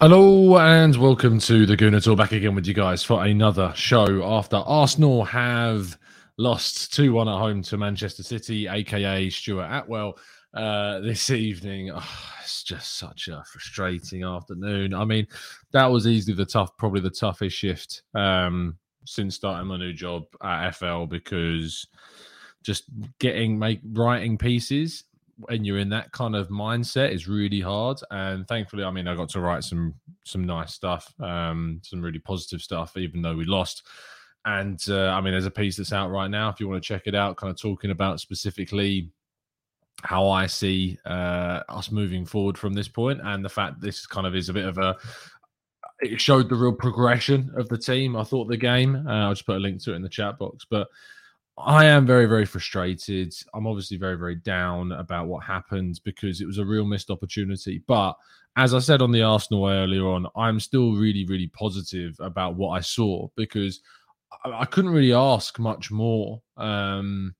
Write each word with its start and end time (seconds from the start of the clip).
Hello 0.00 0.56
and 0.58 0.94
welcome 0.94 1.40
to 1.40 1.66
the 1.66 1.76
Gooner 1.76 2.00
Talk. 2.02 2.18
Back 2.18 2.30
again 2.30 2.54
with 2.54 2.68
you 2.68 2.72
guys 2.72 3.02
for 3.02 3.24
another 3.24 3.72
show 3.74 4.22
after 4.24 4.54
Arsenal 4.58 5.24
have 5.24 5.98
lost 6.36 6.94
2 6.94 7.12
1 7.12 7.28
at 7.28 7.36
home 7.36 7.62
to 7.62 7.76
Manchester 7.76 8.22
City, 8.22 8.68
aka 8.68 9.28
Stuart 9.28 9.68
Atwell, 9.68 10.16
uh, 10.54 11.00
this 11.00 11.30
evening. 11.30 11.90
Oh, 11.92 12.30
it's 12.40 12.62
just 12.62 12.96
such 12.96 13.26
a 13.26 13.42
frustrating 13.44 14.22
afternoon. 14.22 14.94
I 14.94 15.04
mean, 15.04 15.26
that 15.72 15.86
was 15.86 16.06
easily 16.06 16.36
the 16.36 16.46
tough, 16.46 16.76
probably 16.76 17.00
the 17.00 17.10
toughest 17.10 17.56
shift 17.56 18.02
um, 18.14 18.78
since 19.04 19.34
starting 19.34 19.66
my 19.66 19.78
new 19.78 19.92
job 19.92 20.26
at 20.40 20.76
FL 20.76 21.06
because 21.06 21.88
just 22.62 22.84
getting 23.18 23.58
make 23.58 23.80
writing 23.92 24.38
pieces 24.38 25.02
when 25.38 25.64
you're 25.64 25.78
in 25.78 25.88
that 25.90 26.10
kind 26.12 26.34
of 26.34 26.48
mindset 26.48 27.12
is 27.12 27.28
really 27.28 27.60
hard. 27.60 27.98
And 28.10 28.46
thankfully, 28.48 28.84
I 28.84 28.90
mean, 28.90 29.06
I 29.06 29.14
got 29.14 29.28
to 29.30 29.40
write 29.40 29.64
some 29.64 29.94
some 30.24 30.44
nice 30.44 30.74
stuff, 30.74 31.12
um, 31.20 31.80
some 31.84 32.02
really 32.02 32.18
positive 32.18 32.60
stuff, 32.60 32.96
even 32.96 33.22
though 33.22 33.36
we 33.36 33.44
lost. 33.44 33.86
And 34.44 34.80
uh, 34.88 35.08
I 35.08 35.20
mean, 35.20 35.32
there's 35.32 35.46
a 35.46 35.50
piece 35.50 35.76
that's 35.76 35.92
out 35.92 36.10
right 36.10 36.30
now 36.30 36.48
if 36.48 36.60
you 36.60 36.68
want 36.68 36.82
to 36.82 36.86
check 36.86 37.02
it 37.06 37.14
out, 37.14 37.36
kind 37.36 37.50
of 37.50 37.60
talking 37.60 37.90
about 37.90 38.20
specifically 38.20 39.10
how 40.02 40.28
I 40.28 40.46
see 40.46 40.98
uh, 41.06 41.60
us 41.68 41.90
moving 41.90 42.24
forward 42.24 42.56
from 42.56 42.72
this 42.72 42.88
point, 42.88 43.20
and 43.22 43.44
the 43.44 43.48
fact 43.48 43.80
this 43.80 44.06
kind 44.06 44.26
of 44.26 44.34
is 44.34 44.48
a 44.48 44.54
bit 44.54 44.66
of 44.66 44.78
a. 44.78 44.96
It 46.00 46.20
showed 46.20 46.48
the 46.48 46.54
real 46.54 46.72
progression 46.72 47.50
of 47.56 47.68
the 47.68 47.78
team. 47.78 48.14
I 48.16 48.22
thought 48.22 48.46
the 48.46 48.56
game. 48.56 49.04
Uh, 49.06 49.26
I'll 49.26 49.32
just 49.32 49.46
put 49.46 49.56
a 49.56 49.60
link 49.60 49.82
to 49.82 49.92
it 49.92 49.96
in 49.96 50.02
the 50.02 50.08
chat 50.08 50.38
box, 50.38 50.64
but 50.68 50.86
I 51.64 51.86
am 51.86 52.06
very, 52.06 52.26
very 52.26 52.44
frustrated. 52.44 53.34
I'm 53.54 53.66
obviously 53.66 53.96
very, 53.96 54.16
very 54.16 54.36
down 54.36 54.92
about 54.92 55.26
what 55.26 55.44
happened 55.44 56.00
because 56.04 56.40
it 56.40 56.46
was 56.46 56.58
a 56.58 56.64
real 56.64 56.84
missed 56.84 57.10
opportunity. 57.10 57.82
But 57.86 58.14
as 58.56 58.74
I 58.74 58.78
said 58.78 59.02
on 59.02 59.12
the 59.12 59.22
Arsenal 59.22 59.66
earlier 59.66 60.06
on, 60.06 60.26
I'm 60.36 60.60
still 60.60 60.94
really, 60.94 61.24
really 61.26 61.48
positive 61.48 62.14
about 62.20 62.56
what 62.56 62.70
I 62.70 62.80
saw 62.80 63.28
because 63.36 63.80
I, 64.44 64.60
I 64.60 64.64
couldn't 64.66 64.92
really 64.92 65.12
ask 65.12 65.58
much 65.58 65.90
more 65.90 66.40
um, 66.56 67.34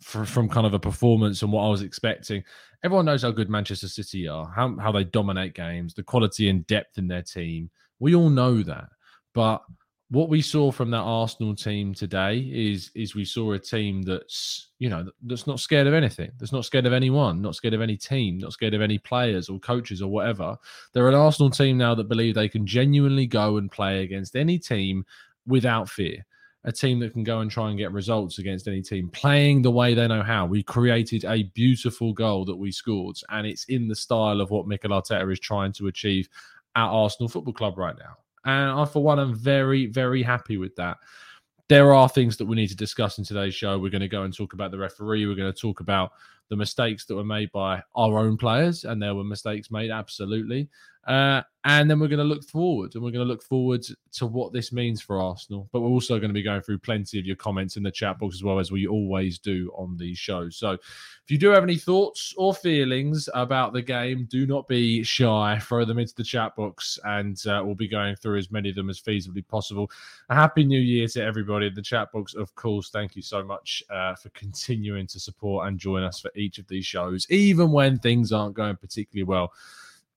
for, 0.00 0.24
from 0.24 0.48
kind 0.48 0.66
of 0.66 0.74
a 0.74 0.78
performance 0.78 1.42
and 1.42 1.52
what 1.52 1.64
I 1.64 1.70
was 1.70 1.82
expecting. 1.82 2.44
Everyone 2.82 3.06
knows 3.06 3.22
how 3.22 3.30
good 3.30 3.48
Manchester 3.48 3.88
City 3.88 4.28
are, 4.28 4.46
how, 4.54 4.76
how 4.78 4.92
they 4.92 5.04
dominate 5.04 5.54
games, 5.54 5.94
the 5.94 6.02
quality 6.02 6.50
and 6.50 6.66
depth 6.66 6.98
in 6.98 7.08
their 7.08 7.22
team. 7.22 7.70
We 7.98 8.14
all 8.14 8.28
know 8.28 8.62
that. 8.62 8.88
But 9.32 9.62
what 10.10 10.28
we 10.28 10.42
saw 10.42 10.70
from 10.70 10.90
that 10.90 10.98
Arsenal 10.98 11.54
team 11.54 11.94
today 11.94 12.38
is 12.52 12.90
is 12.94 13.14
we 13.14 13.24
saw 13.24 13.52
a 13.52 13.58
team 13.58 14.02
that's 14.02 14.68
you 14.78 14.88
know 14.88 15.08
that's 15.22 15.46
not 15.46 15.60
scared 15.60 15.86
of 15.86 15.94
anything, 15.94 16.30
that's 16.38 16.52
not 16.52 16.64
scared 16.64 16.86
of 16.86 16.92
anyone, 16.92 17.40
not 17.40 17.54
scared 17.54 17.74
of 17.74 17.80
any 17.80 17.96
team, 17.96 18.38
not 18.38 18.52
scared 18.52 18.74
of 18.74 18.82
any 18.82 18.98
players 18.98 19.48
or 19.48 19.58
coaches 19.58 20.02
or 20.02 20.10
whatever. 20.10 20.56
They're 20.92 21.08
an 21.08 21.14
Arsenal 21.14 21.50
team 21.50 21.78
now 21.78 21.94
that 21.94 22.08
believe 22.08 22.34
they 22.34 22.48
can 22.48 22.66
genuinely 22.66 23.26
go 23.26 23.56
and 23.56 23.70
play 23.70 24.02
against 24.02 24.36
any 24.36 24.58
team 24.58 25.04
without 25.46 25.88
fear. 25.88 26.24
A 26.66 26.72
team 26.72 26.98
that 27.00 27.12
can 27.12 27.24
go 27.24 27.40
and 27.40 27.50
try 27.50 27.68
and 27.68 27.78
get 27.78 27.92
results 27.92 28.38
against 28.38 28.68
any 28.68 28.80
team, 28.80 29.10
playing 29.10 29.60
the 29.60 29.70
way 29.70 29.92
they 29.92 30.08
know 30.08 30.22
how. 30.22 30.46
We 30.46 30.62
created 30.62 31.24
a 31.26 31.42
beautiful 31.54 32.14
goal 32.14 32.46
that 32.46 32.56
we 32.56 32.72
scored, 32.72 33.16
and 33.28 33.46
it's 33.46 33.64
in 33.64 33.86
the 33.86 33.94
style 33.94 34.40
of 34.40 34.50
what 34.50 34.66
Mikel 34.66 34.90
Arteta 34.90 35.30
is 35.30 35.40
trying 35.40 35.72
to 35.74 35.88
achieve 35.88 36.28
at 36.74 36.86
Arsenal 36.86 37.28
Football 37.28 37.52
Club 37.52 37.76
right 37.76 37.96
now. 37.98 38.16
And 38.44 38.70
I, 38.70 38.84
for 38.84 39.02
one, 39.02 39.20
am 39.20 39.34
very, 39.34 39.86
very 39.86 40.22
happy 40.22 40.56
with 40.56 40.76
that. 40.76 40.98
There 41.68 41.94
are 41.94 42.08
things 42.08 42.36
that 42.36 42.44
we 42.44 42.56
need 42.56 42.68
to 42.68 42.76
discuss 42.76 43.18
in 43.18 43.24
today's 43.24 43.54
show. 43.54 43.78
We're 43.78 43.90
going 43.90 44.02
to 44.02 44.08
go 44.08 44.24
and 44.24 44.36
talk 44.36 44.52
about 44.52 44.70
the 44.70 44.78
referee. 44.78 45.26
We're 45.26 45.34
going 45.34 45.52
to 45.52 45.58
talk 45.58 45.80
about 45.80 46.12
the 46.50 46.56
mistakes 46.56 47.06
that 47.06 47.14
were 47.14 47.24
made 47.24 47.50
by 47.52 47.82
our 47.96 48.18
own 48.18 48.36
players, 48.36 48.84
and 48.84 49.02
there 49.02 49.14
were 49.14 49.24
mistakes 49.24 49.70
made, 49.70 49.90
absolutely. 49.90 50.68
Uh, 51.06 51.42
and 51.66 51.90
then 51.90 51.98
we're 51.98 52.08
going 52.08 52.18
to 52.18 52.24
look 52.24 52.44
forward 52.44 52.94
and 52.94 53.02
we're 53.02 53.10
going 53.10 53.26
to 53.26 53.30
look 53.30 53.42
forward 53.42 53.82
to 54.12 54.26
what 54.26 54.52
this 54.52 54.70
means 54.70 55.00
for 55.00 55.20
Arsenal. 55.20 55.66
But 55.72 55.80
we're 55.80 55.88
also 55.88 56.18
going 56.18 56.28
to 56.28 56.34
be 56.34 56.42
going 56.42 56.60
through 56.60 56.78
plenty 56.80 57.18
of 57.18 57.24
your 57.24 57.36
comments 57.36 57.78
in 57.78 57.82
the 57.82 57.90
chat 57.90 58.18
box 58.18 58.36
as 58.36 58.44
well 58.44 58.58
as 58.58 58.70
we 58.70 58.86
always 58.86 59.38
do 59.38 59.72
on 59.74 59.96
these 59.96 60.18
shows. 60.18 60.56
So 60.56 60.72
if 60.72 61.30
you 61.30 61.38
do 61.38 61.48
have 61.50 61.62
any 61.62 61.76
thoughts 61.76 62.34
or 62.36 62.52
feelings 62.52 63.30
about 63.32 63.72
the 63.72 63.80
game, 63.80 64.26
do 64.30 64.46
not 64.46 64.68
be 64.68 65.02
shy. 65.02 65.58
Throw 65.62 65.86
them 65.86 65.98
into 65.98 66.14
the 66.14 66.22
chat 66.22 66.54
box 66.54 66.98
and 67.04 67.38
uh, 67.46 67.62
we'll 67.64 67.74
be 67.74 67.88
going 67.88 68.16
through 68.16 68.36
as 68.36 68.50
many 68.50 68.68
of 68.68 68.76
them 68.76 68.90
as 68.90 69.00
feasibly 69.00 69.46
possible. 69.46 69.90
A 70.28 70.34
happy 70.34 70.64
new 70.64 70.80
year 70.80 71.08
to 71.08 71.22
everybody 71.22 71.68
in 71.68 71.74
the 71.74 71.82
chat 71.82 72.12
box, 72.12 72.34
of 72.34 72.54
course. 72.56 72.90
Thank 72.90 73.16
you 73.16 73.22
so 73.22 73.42
much 73.42 73.82
uh, 73.88 74.14
for 74.16 74.28
continuing 74.30 75.06
to 75.06 75.18
support 75.18 75.66
and 75.66 75.78
join 75.78 76.02
us 76.02 76.20
for 76.20 76.30
each 76.34 76.58
of 76.58 76.68
these 76.68 76.84
shows, 76.84 77.26
even 77.30 77.72
when 77.72 77.98
things 77.98 78.32
aren't 78.32 78.54
going 78.54 78.76
particularly 78.76 79.24
well 79.24 79.50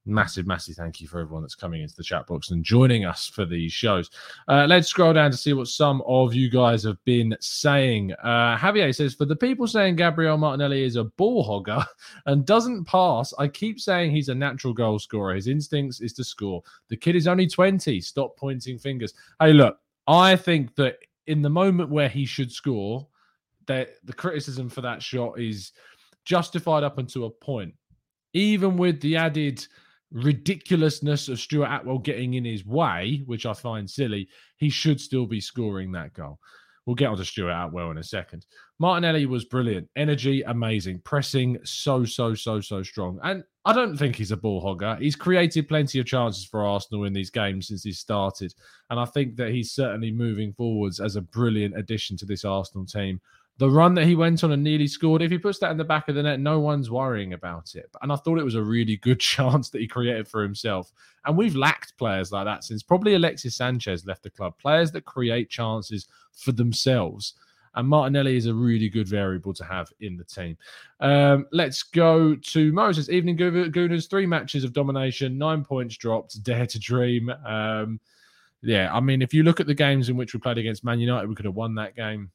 massive, 0.07 0.47
massive 0.47 0.75
thank 0.75 1.01
you 1.01 1.07
for 1.07 1.19
everyone 1.19 1.41
that's 1.41 1.55
coming 1.55 1.81
into 1.81 1.95
the 1.95 2.03
chat 2.03 2.25
box 2.27 2.51
and 2.51 2.63
joining 2.63 3.05
us 3.05 3.27
for 3.27 3.45
these 3.45 3.71
shows. 3.71 4.09
Uh, 4.47 4.65
let's 4.67 4.87
scroll 4.87 5.13
down 5.13 5.31
to 5.31 5.37
see 5.37 5.53
what 5.53 5.67
some 5.67 6.01
of 6.07 6.33
you 6.33 6.49
guys 6.49 6.83
have 6.83 7.03
been 7.05 7.35
saying. 7.39 8.13
Uh, 8.23 8.57
Javier 8.57 8.95
says, 8.95 9.13
For 9.13 9.25
the 9.25 9.35
people 9.35 9.67
saying 9.67 9.95
Gabriel 9.97 10.37
Martinelli 10.37 10.83
is 10.83 10.95
a 10.95 11.03
ball 11.03 11.45
hogger 11.45 11.85
and 12.25 12.45
doesn't 12.45 12.85
pass, 12.85 13.33
I 13.37 13.47
keep 13.47 13.79
saying 13.79 14.11
he's 14.11 14.29
a 14.29 14.35
natural 14.35 14.73
goal 14.73 14.99
scorer. 14.99 15.35
His 15.35 15.47
instincts 15.47 16.01
is 16.01 16.13
to 16.13 16.23
score. 16.23 16.63
The 16.89 16.97
kid 16.97 17.15
is 17.15 17.27
only 17.27 17.47
20. 17.47 18.01
Stop 18.01 18.37
pointing 18.37 18.77
fingers. 18.77 19.13
Hey, 19.39 19.53
look, 19.53 19.77
I 20.07 20.35
think 20.35 20.75
that 20.75 20.97
in 21.27 21.41
the 21.41 21.49
moment 21.49 21.89
where 21.89 22.09
he 22.09 22.25
should 22.25 22.51
score, 22.51 23.07
that 23.67 23.89
the 24.05 24.13
criticism 24.13 24.69
for 24.69 24.81
that 24.81 25.03
shot 25.03 25.39
is 25.39 25.73
justified 26.25 26.83
up 26.83 26.97
until 26.97 27.25
a 27.25 27.29
point. 27.29 27.73
Even 28.33 28.77
with 28.77 28.99
the 29.01 29.15
added 29.15 29.65
ridiculousness 30.11 31.27
of 31.27 31.39
Stuart 31.39 31.69
Atwell 31.69 31.99
getting 31.99 32.35
in 32.35 32.45
his 32.45 32.65
way, 32.65 33.23
which 33.25 33.45
I 33.45 33.53
find 33.53 33.89
silly, 33.89 34.29
he 34.57 34.69
should 34.69 34.99
still 34.99 35.25
be 35.25 35.41
scoring 35.41 35.91
that 35.93 36.13
goal. 36.13 36.39
We'll 36.85 36.95
get 36.95 37.09
on 37.09 37.17
to 37.17 37.25
Stuart 37.25 37.51
Atwell 37.51 37.91
in 37.91 37.97
a 37.97 38.03
second. 38.03 38.45
Martinelli 38.79 39.25
was 39.25 39.43
brilliant. 39.43 39.89
Energy, 39.97 40.41
amazing. 40.43 41.01
Pressing, 41.03 41.57
so, 41.65 42.05
so, 42.05 42.33
so, 42.33 42.61
so 42.61 42.81
strong. 42.81 43.19
And 43.23 43.43
I 43.65 43.73
don't 43.73 43.97
think 43.97 44.15
he's 44.15 44.31
a 44.31 44.37
ball 44.37 44.63
hogger. 44.63 44.97
He's 45.01 45.17
created 45.17 45.67
plenty 45.67 45.99
of 45.99 46.05
chances 46.05 46.45
for 46.45 46.65
Arsenal 46.65 47.03
in 47.03 47.11
these 47.11 47.29
games 47.29 47.67
since 47.67 47.83
he 47.83 47.91
started. 47.91 48.53
And 48.89 49.01
I 49.01 49.03
think 49.03 49.35
that 49.35 49.51
he's 49.51 49.73
certainly 49.73 50.11
moving 50.11 50.53
forwards 50.53 51.01
as 51.01 51.17
a 51.17 51.21
brilliant 51.21 51.77
addition 51.77 52.15
to 52.17 52.25
this 52.25 52.45
Arsenal 52.45 52.85
team. 52.85 53.19
The 53.59 53.69
run 53.69 53.95
that 53.95 54.05
he 54.05 54.15
went 54.15 54.43
on 54.43 54.51
and 54.51 54.63
nearly 54.63 54.87
scored, 54.87 55.23
if 55.23 55.31
he 55.31 55.39
puts 55.39 55.57
that 55.59 55.71
in 55.71 55.77
the 55.77 55.83
back 55.83 56.07
of 56.09 56.15
the 56.15 56.21
net, 56.21 56.39
no 56.39 56.59
one's 56.59 56.91
worrying 56.91 57.33
about 57.33 57.73
it. 57.73 57.89
And 58.03 58.11
I 58.11 58.15
thought 58.15 58.37
it 58.37 58.45
was 58.45 58.55
a 58.55 58.61
really 58.61 58.97
good 58.97 59.19
chance 59.21 59.69
that 59.69 59.81
he 59.81 59.87
created 59.87 60.27
for 60.27 60.43
himself. 60.43 60.91
And 61.25 61.35
we've 61.35 61.55
lacked 61.55 61.97
players 61.97 62.31
like 62.31 62.45
that 62.45 62.63
since 62.63 62.83
probably 62.83 63.15
Alexis 63.15 63.55
Sanchez 63.55 64.05
left 64.05 64.23
the 64.23 64.29
club. 64.29 64.57
Players 64.59 64.91
that 64.91 65.05
create 65.05 65.49
chances 65.49 66.07
for 66.33 66.51
themselves. 66.51 67.33
And 67.73 67.87
Martinelli 67.87 68.37
is 68.37 68.47
a 68.47 68.53
really 68.53 68.89
good 68.89 69.07
variable 69.07 69.53
to 69.53 69.63
have 69.63 69.91
in 69.99 70.17
the 70.17 70.23
team. 70.23 70.57
Um, 70.99 71.45
let's 71.51 71.83
go 71.83 72.35
to 72.35 72.71
Moses. 72.71 73.09
Evening 73.09 73.37
Gooners, 73.37 74.09
three 74.09 74.25
matches 74.25 74.63
of 74.63 74.73
domination, 74.73 75.37
nine 75.37 75.63
points 75.63 75.95
dropped, 75.95 76.41
dare 76.41 76.65
to 76.65 76.79
dream. 76.79 77.29
Um, 77.45 77.99
yeah, 78.63 78.91
I 78.91 78.99
mean, 78.99 79.21
if 79.21 79.31
you 79.33 79.43
look 79.43 79.59
at 79.59 79.67
the 79.67 79.75
games 79.75 80.09
in 80.09 80.17
which 80.17 80.33
we 80.33 80.39
played 80.39 80.57
against 80.57 80.83
Man 80.83 80.99
United, 80.99 81.29
we 81.29 81.35
could 81.35 81.45
have 81.45 81.55
won 81.55 81.75
that 81.75 81.95
game. 81.95 82.31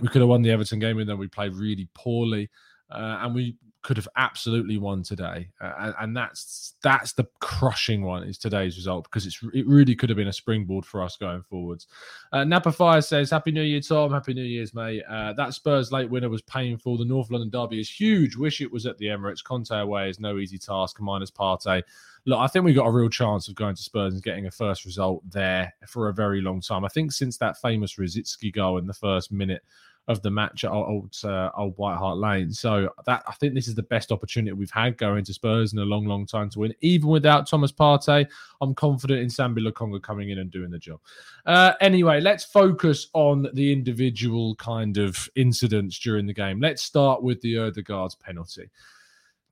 We 0.00 0.08
could 0.08 0.20
have 0.20 0.28
won 0.28 0.42
the 0.42 0.50
Everton 0.50 0.78
game, 0.78 0.98
and 0.98 1.08
then 1.08 1.18
we 1.18 1.28
played 1.28 1.54
really 1.54 1.88
poorly. 1.94 2.50
Uh, 2.90 3.18
and 3.22 3.34
we 3.34 3.56
could 3.86 3.96
have 3.96 4.08
absolutely 4.16 4.78
won 4.78 5.00
today, 5.04 5.48
uh, 5.60 5.92
and, 6.00 6.16
that's 6.16 6.74
that's 6.82 7.12
the 7.12 7.24
crushing 7.38 8.02
one 8.02 8.24
is 8.24 8.36
today's 8.36 8.76
result 8.76 9.04
because 9.04 9.26
it's 9.26 9.40
it 9.54 9.64
really 9.64 9.94
could 9.94 10.08
have 10.08 10.16
been 10.16 10.26
a 10.26 10.32
springboard 10.32 10.84
for 10.84 11.00
us 11.00 11.16
going 11.16 11.40
forwards. 11.42 11.86
Uh, 12.32 12.42
Napa 12.42 12.72
Fire 12.72 13.00
says, 13.00 13.30
"Happy 13.30 13.52
New 13.52 13.62
Year, 13.62 13.80
Tom. 13.80 14.10
Happy 14.10 14.34
New 14.34 14.42
Year's, 14.42 14.74
mate. 14.74 15.04
Uh, 15.08 15.34
that 15.34 15.54
Spurs 15.54 15.92
late 15.92 16.10
winner 16.10 16.28
was 16.28 16.42
painful. 16.42 16.98
The 16.98 17.04
North 17.04 17.30
London 17.30 17.48
derby 17.48 17.78
is 17.78 17.88
huge. 17.88 18.34
Wish 18.34 18.60
it 18.60 18.72
was 18.72 18.86
at 18.86 18.98
the 18.98 19.06
Emirates. 19.06 19.44
Conte 19.44 19.70
away 19.70 20.10
is 20.10 20.18
no 20.18 20.38
easy 20.38 20.58
task. 20.58 21.00
Minus 21.00 21.30
Partey. 21.30 21.84
Look, 22.24 22.40
I 22.40 22.48
think 22.48 22.64
we 22.64 22.74
got 22.74 22.88
a 22.88 22.90
real 22.90 23.08
chance 23.08 23.46
of 23.46 23.54
going 23.54 23.76
to 23.76 23.82
Spurs 23.84 24.14
and 24.14 24.22
getting 24.22 24.46
a 24.46 24.50
first 24.50 24.84
result 24.84 25.22
there 25.30 25.72
for 25.86 26.08
a 26.08 26.12
very 26.12 26.40
long 26.40 26.60
time. 26.60 26.84
I 26.84 26.88
think 26.88 27.12
since 27.12 27.36
that 27.36 27.60
famous 27.60 27.94
Rosicky 27.94 28.52
goal 28.52 28.78
in 28.78 28.88
the 28.88 28.94
first 28.94 29.30
minute." 29.30 29.62
Of 30.08 30.22
the 30.22 30.30
match 30.30 30.64
at 30.64 30.70
old 30.70 31.16
uh, 31.24 31.50
old 31.56 31.76
White 31.76 31.96
Hart 31.96 32.18
Lane. 32.18 32.52
So 32.52 32.90
that 33.06 33.24
I 33.26 33.32
think 33.32 33.54
this 33.54 33.68
is 33.68 33.74
the 33.74 33.82
best 33.82 34.12
opportunity 34.12 34.52
we've 34.52 34.70
had 34.70 34.96
going 34.96 35.24
to 35.24 35.34
Spurs 35.34 35.72
in 35.72 35.78
a 35.78 35.84
long, 35.84 36.06
long 36.06 36.26
time 36.26 36.48
to 36.50 36.60
win. 36.60 36.74
Even 36.80 37.08
without 37.08 37.48
Thomas 37.48 37.72
Partey, 37.72 38.26
I'm 38.60 38.74
confident 38.74 39.20
in 39.20 39.28
Sambi 39.28 39.58
Lokonga 39.58 40.00
coming 40.02 40.30
in 40.30 40.38
and 40.38 40.50
doing 40.50 40.70
the 40.70 40.78
job. 40.78 41.00
Uh, 41.44 41.72
anyway, 41.80 42.20
let's 42.20 42.44
focus 42.44 43.08
on 43.14 43.48
the 43.54 43.72
individual 43.72 44.54
kind 44.56 44.96
of 44.96 45.28
incidents 45.34 45.98
during 45.98 46.26
the 46.26 46.34
game. 46.34 46.60
Let's 46.60 46.82
start 46.82 47.22
with 47.22 47.40
the 47.40 47.54
Ødegaard's 47.54 48.14
penalty. 48.14 48.70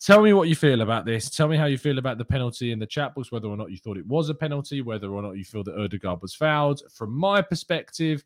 Tell 0.00 0.20
me 0.20 0.34
what 0.34 0.48
you 0.48 0.54
feel 0.54 0.82
about 0.82 1.06
this. 1.06 1.30
Tell 1.30 1.48
me 1.48 1.56
how 1.56 1.64
you 1.64 1.78
feel 1.78 1.98
about 1.98 2.18
the 2.18 2.24
penalty 2.26 2.72
in 2.72 2.78
the 2.78 2.86
chat 2.86 3.14
box, 3.14 3.32
whether 3.32 3.48
or 3.48 3.56
not 3.56 3.70
you 3.70 3.78
thought 3.78 3.96
it 3.96 4.06
was 4.06 4.28
a 4.28 4.34
penalty, 4.34 4.82
whether 4.82 5.10
or 5.10 5.22
not 5.22 5.38
you 5.38 5.44
feel 5.44 5.64
that 5.64 5.76
Ødegaard 5.76 6.20
was 6.20 6.34
fouled. 6.34 6.82
From 6.92 7.16
my 7.16 7.40
perspective, 7.40 8.22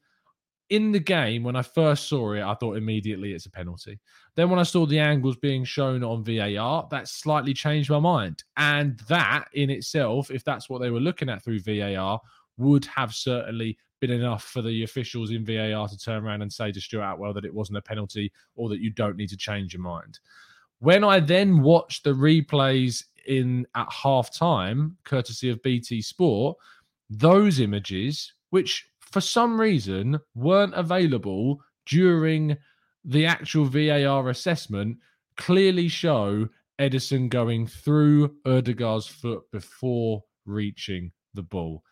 in 0.70 0.92
the 0.92 1.00
game, 1.00 1.42
when 1.42 1.56
I 1.56 1.62
first 1.62 2.08
saw 2.08 2.32
it, 2.32 2.42
I 2.42 2.54
thought 2.54 2.76
immediately 2.76 3.32
it's 3.32 3.46
a 3.46 3.50
penalty. 3.50 3.98
Then 4.34 4.50
when 4.50 4.58
I 4.58 4.64
saw 4.64 4.84
the 4.84 4.98
angles 4.98 5.36
being 5.36 5.64
shown 5.64 6.04
on 6.04 6.24
VAR, 6.24 6.86
that 6.90 7.08
slightly 7.08 7.54
changed 7.54 7.90
my 7.90 7.98
mind. 7.98 8.44
And 8.56 8.98
that 9.08 9.46
in 9.54 9.70
itself, 9.70 10.30
if 10.30 10.44
that's 10.44 10.68
what 10.68 10.80
they 10.80 10.90
were 10.90 11.00
looking 11.00 11.28
at 11.28 11.42
through 11.42 11.60
VAR, 11.60 12.20
would 12.58 12.84
have 12.86 13.14
certainly 13.14 13.78
been 14.00 14.10
enough 14.10 14.44
for 14.44 14.62
the 14.62 14.84
officials 14.84 15.30
in 15.30 15.44
VAR 15.44 15.88
to 15.88 15.98
turn 15.98 16.24
around 16.24 16.42
and 16.42 16.52
say 16.52 16.70
to 16.70 16.80
Stuart 16.80 17.14
Atwell 17.14 17.32
that 17.32 17.44
it 17.44 17.54
wasn't 17.54 17.78
a 17.78 17.82
penalty 17.82 18.30
or 18.54 18.68
that 18.68 18.80
you 18.80 18.90
don't 18.90 19.16
need 19.16 19.28
to 19.30 19.36
change 19.36 19.72
your 19.72 19.82
mind. 19.82 20.20
When 20.80 21.02
I 21.02 21.18
then 21.18 21.62
watched 21.62 22.04
the 22.04 22.12
replays 22.12 23.04
in 23.26 23.66
at 23.74 23.90
half 23.90 24.32
time, 24.32 24.96
courtesy 25.04 25.50
of 25.50 25.62
BT 25.62 26.02
Sport, 26.02 26.56
those 27.10 27.58
images, 27.58 28.34
which 28.50 28.86
for 29.10 29.20
some 29.20 29.60
reason 29.60 30.18
weren't 30.34 30.74
available 30.74 31.60
during 31.86 32.56
the 33.04 33.26
actual 33.26 33.64
VAR 33.64 34.28
assessment 34.28 34.98
clearly 35.36 35.88
show 35.88 36.48
Ederson 36.78 37.28
going 37.28 37.66
through 37.66 38.36
Ødegaard's 38.46 39.06
foot 39.06 39.42
before 39.50 40.22
reaching 40.46 41.12
the 41.34 41.42
ball. 41.42 41.82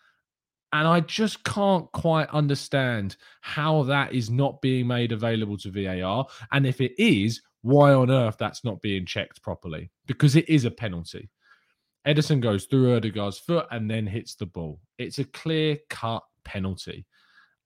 And 0.72 0.86
I 0.86 1.00
just 1.00 1.42
can't 1.44 1.90
quite 1.92 2.28
understand 2.30 3.16
how 3.40 3.84
that 3.84 4.12
is 4.12 4.30
not 4.30 4.60
being 4.60 4.86
made 4.86 5.12
available 5.12 5.56
to 5.58 5.70
VAR. 5.70 6.26
And 6.52 6.66
if 6.66 6.80
it 6.80 6.92
is, 6.98 7.40
why 7.62 7.94
on 7.94 8.10
earth 8.10 8.36
that's 8.38 8.64
not 8.64 8.82
being 8.82 9.06
checked 9.06 9.42
properly? 9.42 9.90
Because 10.06 10.36
it 10.36 10.48
is 10.48 10.64
a 10.64 10.70
penalty. 10.70 11.30
Ederson 12.06 12.40
goes 12.40 12.66
through 12.66 13.00
Ødegaard's 13.00 13.38
foot 13.38 13.66
and 13.70 13.90
then 13.90 14.06
hits 14.06 14.34
the 14.34 14.46
ball. 14.46 14.80
It's 14.98 15.18
a 15.18 15.24
clear 15.24 15.78
cut 15.88 16.22
penalty. 16.46 17.04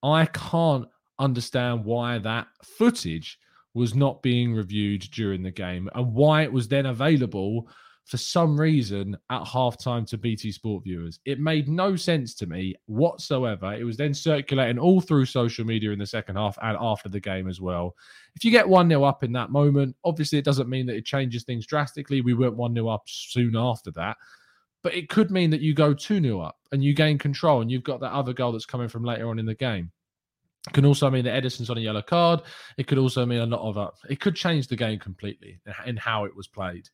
I 0.03 0.27
can't 0.27 0.87
understand 1.19 1.85
why 1.85 2.19
that 2.19 2.49
footage 2.65 3.39
was 3.75 3.95
not 3.95 4.23
being 4.23 4.53
reviewed 4.53 5.03
during 5.13 5.43
the 5.43 5.51
game 5.51 5.89
and 5.95 6.13
why 6.13 6.43
it 6.43 6.53
was 6.53 6.67
then 6.67 6.87
available 6.87 7.69
for 8.07 8.17
some 8.17 8.59
reason 8.59 9.17
at 9.31 9.43
halftime 9.43 10.05
to 10.09 10.19
BT 10.19 10.51
Sport 10.51 10.83
viewers. 10.83 11.21
It 11.27 11.39
made 11.39 11.69
no 11.69 11.95
sense 11.95 12.35
to 12.37 12.47
me 12.47 12.75
whatsoever. 12.87 13.73
It 13.73 13.85
was 13.85 13.97
then 13.97 14.13
circulating 14.13 14.81
all 14.81 15.01
through 15.01 15.27
social 15.27 15.65
media 15.65 15.93
in 15.93 15.99
the 16.01 16.07
second 16.07 16.35
half 16.35 16.59
and 16.61 16.77
after 16.81 17.09
the 17.09 17.21
game 17.21 17.49
as 17.49 17.61
well. 17.61 17.95
If 18.35 18.45
you 18.45 18.51
get 18.51 18.69
1 18.69 18.89
0 18.89 19.05
up 19.05 19.23
in 19.23 19.31
that 19.33 19.51
moment, 19.51 19.95
obviously 20.05 20.39
it 20.39 20.45
doesn't 20.45 20.69
mean 20.69 20.87
that 20.87 20.97
it 20.97 21.05
changes 21.05 21.45
things 21.45 21.67
drastically. 21.67 22.21
We 22.21 22.35
went 22.35 22.57
1 22.57 22.75
0 22.75 22.89
up 22.89 23.03
soon 23.07 23.55
after 23.57 23.93
that 23.93 24.17
but 24.83 24.95
it 24.95 25.09
could 25.09 25.31
mean 25.31 25.51
that 25.51 25.61
you 25.61 25.75
go 25.75 25.93
2 25.95 26.21
0 26.21 26.41
up 26.41 26.57
and 26.73 26.83
you 26.83 26.95
gain 26.95 27.19
control 27.19 27.61
and 27.61 27.71
you've 27.71 27.85
got 27.85 28.01
that 28.01 28.13
other 28.13 28.33
goal 28.33 28.53
that's 28.53 28.67
coming 28.67 28.89
from 28.89 29.05
later 29.05 29.29
on 29.29 29.39
in 29.39 29.47
the 29.47 29.55
game. 29.55 29.91
It 30.69 30.75
can 30.75 30.85
also 30.85 31.11
mean 31.11 31.25
that 31.25 31.43
Ederson's 31.43 31.71
on 31.71 31.79
a 31.79 31.81
yellow 31.81 32.03
card. 32.03 32.43
It 32.77 32.87
could 32.87 32.99
also 32.99 33.25
mean 33.25 33.41
a 33.41 33.47
lot 33.47 33.67
of 33.67 33.79
uh, 33.79 33.91
it 34.09 34.21
could 34.21 34.37
change 34.37 34.69
the 34.69 34.77
game 34.77 34.99
completely 34.99 35.61
in 35.87 35.97
how 35.97 36.25
it 36.25 36.37
was 36.37 36.49
played. 36.49 36.89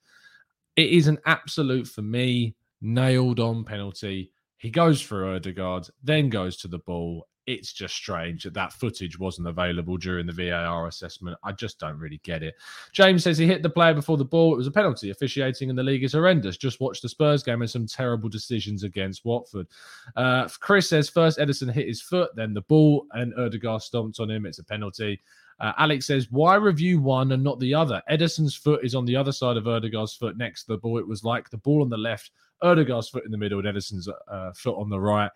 It 0.77 0.91
is 0.91 1.09
an 1.09 1.19
absolute 1.27 1.89
for 1.89 2.03
me 2.03 2.55
nailed 2.81 3.41
on 3.41 3.65
penalty. 3.65 4.31
He 4.59 4.71
goes 4.71 5.01
for 5.01 5.23
Ødegaard, 5.23 5.91
then 6.03 6.29
goes 6.29 6.57
to 6.59 6.69
the 6.69 6.79
ball, 6.79 7.27
it's 7.47 7.73
just 7.73 7.95
strange 7.95 8.43
that 8.43 8.55
that 8.55 8.73
footage 8.73 9.19
wasn't 9.19 9.47
available 9.47 9.97
during 9.97 10.27
the 10.27 10.33
VAR 10.33 10.89
assessment. 10.89 11.39
I 11.45 11.53
just 11.53 11.79
don't 11.79 11.99
really 11.99 12.21
get 12.25 12.43
it. 12.43 12.55
James 12.93 13.23
says 13.23 13.39
he 13.39 13.47
hit 13.47 13.63
the 13.63 13.71
player 13.71 13.95
before 13.95 14.17
the 14.17 14.25
ball. 14.25 14.55
It 14.55 14.59
was 14.59 14.67
a 14.67 14.73
penalty. 14.73 15.11
Officiating 15.11 15.71
in 15.71 15.77
the 15.77 15.83
league 15.83 16.03
is 16.03 16.13
horrendous. 16.13 16.57
Just 16.57 16.81
watch 16.81 17.01
the 17.01 17.09
Spurs 17.09 17.43
game 17.43 17.63
and 17.63 17.71
some 17.71 17.87
terrible 17.87 18.29
decisions 18.29 18.83
against 18.83 19.25
Watford. 19.25 19.69
Uh, 20.17 20.49
Chris 20.61 20.89
says 20.89 21.09
first 21.09 21.39
Ederson 21.39 21.73
hit 21.73 21.87
his 21.87 22.03
foot, 22.03 22.35
then 22.35 22.53
the 22.53 22.63
ball, 22.63 23.07
and 23.13 23.33
Ødegaard 23.35 23.83
stomped 23.83 24.19
on 24.19 24.31
him. 24.31 24.45
It's 24.45 24.59
a 24.59 24.65
penalty. 24.65 25.21
Uh, 25.59 25.73
Alex 25.79 26.07
says, 26.07 26.31
why 26.31 26.57
review 26.57 27.01
one 27.01 27.33
and 27.33 27.43
not 27.43 27.59
the 27.61 27.75
other? 27.75 28.03
Ederson's 28.11 28.55
foot 28.55 28.85
is 28.85 28.95
on 28.95 29.07
the 29.07 29.17
other 29.17 29.33
side 29.33 29.57
of 29.57 29.65
Ødegaard's 29.65 30.15
foot 30.15 30.37
next 30.37 30.65
to 30.65 30.73
the 30.73 30.79
ball. 30.79 30.99
It 30.99 31.09
was 31.09 31.25
like 31.25 31.49
the 31.49 31.57
ball 31.57 31.83
on 31.83 31.89
the 31.89 31.97
left, 31.97 32.31
Ødegaard's 32.63 33.09
foot 33.09 33.25
in 33.25 33.31
the 33.31 33.39
middle, 33.39 33.59
and 33.61 33.69
Ederson's 33.69 34.09
uh, 34.09 34.53
foot 34.53 34.77
on 34.77 34.91
the 34.91 35.01
right 35.01 35.31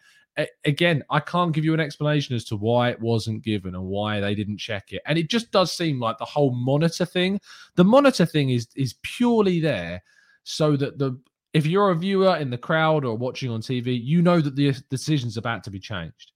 again, 0.64 1.02
I 1.10 1.20
can't 1.20 1.52
give 1.52 1.64
you 1.64 1.74
an 1.74 1.80
explanation 1.80 2.34
as 2.36 2.44
to 2.46 2.56
why 2.56 2.90
it 2.90 3.00
wasn't 3.00 3.44
given 3.44 3.74
and 3.74 3.84
why 3.84 4.20
they 4.20 4.34
didn't 4.34 4.58
check 4.58 4.92
it. 4.92 5.02
And 5.06 5.18
it 5.18 5.28
just 5.28 5.50
does 5.50 5.72
seem 5.72 6.00
like 6.00 6.18
the 6.18 6.24
whole 6.24 6.52
monitor 6.52 7.04
thing. 7.04 7.40
The 7.76 7.84
monitor 7.84 8.26
thing 8.26 8.50
is 8.50 8.68
is 8.76 8.94
purely 9.02 9.60
there 9.60 10.02
so 10.44 10.76
that 10.76 10.98
the 10.98 11.18
if 11.52 11.66
you're 11.66 11.90
a 11.90 11.96
viewer 11.96 12.36
in 12.36 12.50
the 12.50 12.58
crowd 12.58 13.04
or 13.04 13.16
watching 13.16 13.50
on 13.50 13.60
TV, 13.60 14.00
you 14.00 14.22
know 14.22 14.40
that 14.40 14.54
the 14.54 14.72
decision's 14.88 15.36
about 15.36 15.64
to 15.64 15.70
be 15.70 15.80
changed. 15.80 16.32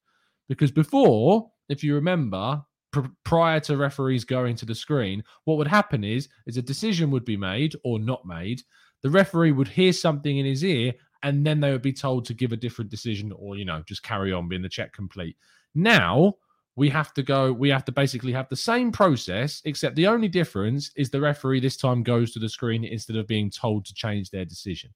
Because 0.49 0.73
before, 0.73 1.51
if 1.69 1.85
you 1.85 1.95
remember, 1.95 2.63
pr- 2.91 3.07
prior 3.23 3.61
to 3.61 3.77
referees 3.77 4.25
going 4.25 4.57
to 4.57 4.67
the 4.67 4.75
screen, 4.75 5.23
what 5.45 5.57
would 5.57 5.69
happen 5.69 6.03
is 6.05 6.29
is 6.47 6.57
a 6.57 6.63
decision 6.63 7.11
would 7.11 7.25
be 7.25 7.37
made 7.37 7.75
or 7.85 7.99
not 7.99 8.27
made. 8.27 8.63
The 9.03 9.11
referee 9.11 9.53
would 9.53 9.69
hear 9.69 9.93
something 9.93 10.39
in 10.39 10.47
his 10.47 10.65
ear 10.65 10.95
and 11.25 11.45
then 11.45 11.59
they 11.59 11.73
would 11.73 11.83
be 11.83 11.93
told 11.93 12.25
to 12.27 12.35
give 12.35 12.53
a 12.53 12.57
different 12.57 12.91
decision 12.91 13.33
or 13.33 13.57
you 13.57 13.65
know 13.65 13.83
just 13.87 14.05
carry 14.05 14.33
on 14.33 14.49
being 14.49 14.63
the 14.63 14.69
check 14.69 14.93
complete. 14.93 15.37
Now 15.75 16.35
we 16.77 16.89
have 16.91 17.13
to 17.15 17.23
go 17.23 17.53
we 17.53 17.71
have 17.71 17.85
to 17.87 17.93
basically 17.93 18.33
have 18.33 18.49
the 18.49 18.57
same 18.57 18.93
process 18.93 19.63
except 19.65 19.97
the 19.97 20.07
only 20.07 20.29
difference 20.29 20.91
is 20.97 21.11
the 21.11 21.21
referee 21.21 21.61
this 21.61 21.77
time 21.77 22.03
goes 22.03 22.33
to 22.33 22.39
the 22.39 22.49
screen 22.49 22.85
instead 22.85 23.17
of 23.17 23.27
being 23.27 23.51
told 23.51 23.85
to 23.87 23.95
change 23.95 24.31
their 24.31 24.45
decision. 24.45 24.91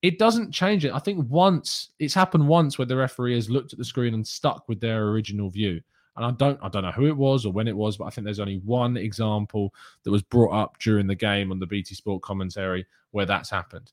It 0.00 0.18
doesn't 0.18 0.52
change 0.52 0.84
it. 0.84 0.92
I 0.92 0.98
think 0.98 1.26
once 1.28 1.90
it's 1.98 2.14
happened 2.14 2.46
once 2.46 2.78
where 2.78 2.86
the 2.86 2.96
referee 2.96 3.34
has 3.34 3.50
looked 3.50 3.72
at 3.72 3.78
the 3.78 3.84
screen 3.84 4.14
and 4.14 4.26
stuck 4.26 4.68
with 4.68 4.80
their 4.80 5.08
original 5.08 5.50
view. 5.50 5.80
And 6.16 6.24
I 6.24 6.30
don't 6.30 6.60
I 6.62 6.68
don't 6.68 6.84
know 6.84 6.92
who 6.92 7.06
it 7.06 7.16
was 7.16 7.44
or 7.44 7.52
when 7.52 7.66
it 7.66 7.76
was, 7.76 7.96
but 7.96 8.04
I 8.04 8.10
think 8.10 8.26
there's 8.26 8.38
only 8.38 8.60
one 8.64 8.96
example 8.96 9.74
that 10.04 10.12
was 10.12 10.22
brought 10.22 10.54
up 10.54 10.78
during 10.78 11.08
the 11.08 11.16
game 11.16 11.50
on 11.50 11.58
the 11.58 11.66
BT 11.66 11.96
Sport 11.96 12.22
commentary 12.22 12.86
where 13.10 13.26
that's 13.26 13.50
happened. 13.50 13.90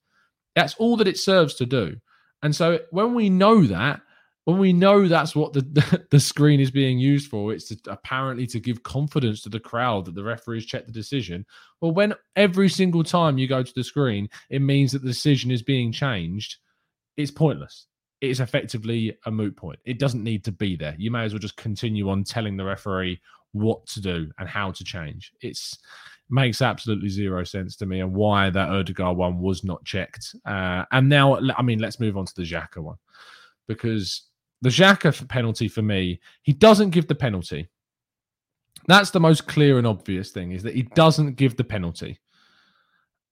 That's 0.55 0.75
all 0.75 0.98
that 0.98 1.08
it 1.08 1.17
serves 1.17 1.55
to 1.55 1.65
do. 1.65 1.98
And 2.43 2.55
so 2.55 2.79
when 2.91 3.13
we 3.13 3.29
know 3.29 3.63
that, 3.63 4.01
when 4.46 4.58
we 4.58 4.74
know 4.74 5.08
that's 5.08 5.36
what 5.36 5.53
the, 5.53 6.05
the, 6.12 6.20
screen 6.20 6.60
is 6.60 6.72
being 6.72 6.98
used 6.98 7.29
for, 7.29 7.53
it's 7.53 7.67
to, 7.70 7.77
apparently 7.88 8.48
to 8.48 8.60
give 8.60 8.84
confidence 8.84 9.41
to 9.41 9.50
the 9.50 9.60
crowd 9.60 10.05
that 10.05 10.15
the 10.15 10.24
referees 10.24 10.65
checked 10.65 10.88
the 10.88 10.93
decision. 10.93 11.46
Well, 11.79 11.91
when 11.91 12.15
every 12.36 12.70
single 12.70 13.03
time 13.03 13.38
you 13.38 13.48
go 13.48 13.62
to 13.62 13.74
the 13.74 13.84
screen, 13.84 14.29
it 14.50 14.62
means 14.62 14.91
that 14.91 15.03
the 15.03 15.10
decision 15.10 15.51
is 15.51 15.62
being 15.62 15.91
changed, 15.91 16.58
it's 17.17 17.31
pointless. 17.31 17.88
It 18.20 18.29
is 18.29 18.39
effectively 18.39 19.17
a 19.25 19.31
moot 19.31 19.55
point. 19.55 19.79
It 19.86 20.00
doesn't 20.00 20.24
need 20.24 20.43
to 20.46 20.51
be 20.51 20.75
there. 20.75 20.96
You 20.98 21.12
may 21.12 21.24
as 21.24 21.34
well 21.34 21.39
just 21.39 21.58
continue 21.58 22.10
on 22.10 22.24
telling 22.24 22.55
the 22.55 22.65
referee 22.65 23.20
what 23.53 23.86
to 23.88 24.01
do 24.01 24.31
and 24.39 24.48
how 24.48 24.72
to 24.72 24.84
change. 24.84 25.31
It's 25.41 25.77
makes 26.31 26.62
absolutely 26.62 27.10
zero 27.10 27.43
sense 27.43 27.75
to 27.75 27.86
me 27.86 28.00
and 28.00 28.13
why 28.13 28.50
that 28.50 28.70
Ødegaard 28.70 29.15
one 29.17 29.39
was 29.39 29.63
not 29.63 29.84
checked. 29.84 30.34
Uh, 30.46 30.86
and 30.91 31.10
now, 31.10 31.38
I 31.58 31.62
mean, 31.62 31.79
let's 31.79 32.00
move 32.00 32.17
on 32.17 32.25
to 32.25 32.34
the 32.36 32.43
Xhaka 32.43 32.77
one 32.77 32.96
because 33.67 34.27
the 34.62 34.70
Xhaka 34.70 35.27
penalty 35.27 35.67
for 35.67 35.81
me, 35.81 36.20
he 36.43 36.53
doesn't 36.53 36.91
give 36.91 37.08
the 37.08 37.15
penalty. 37.15 37.67
That's 38.88 39.12
the 39.12 39.20
most 39.20 39.48
clear 39.48 39.77
and 39.77 39.86
obvious 39.86 40.31
thing 40.31 40.53
is 40.53 40.63
that 40.63 40.75
he 40.75 40.84
doesn't 40.84 41.36
give 41.36 41.58
the 41.58 41.63
penalty. 41.63 42.20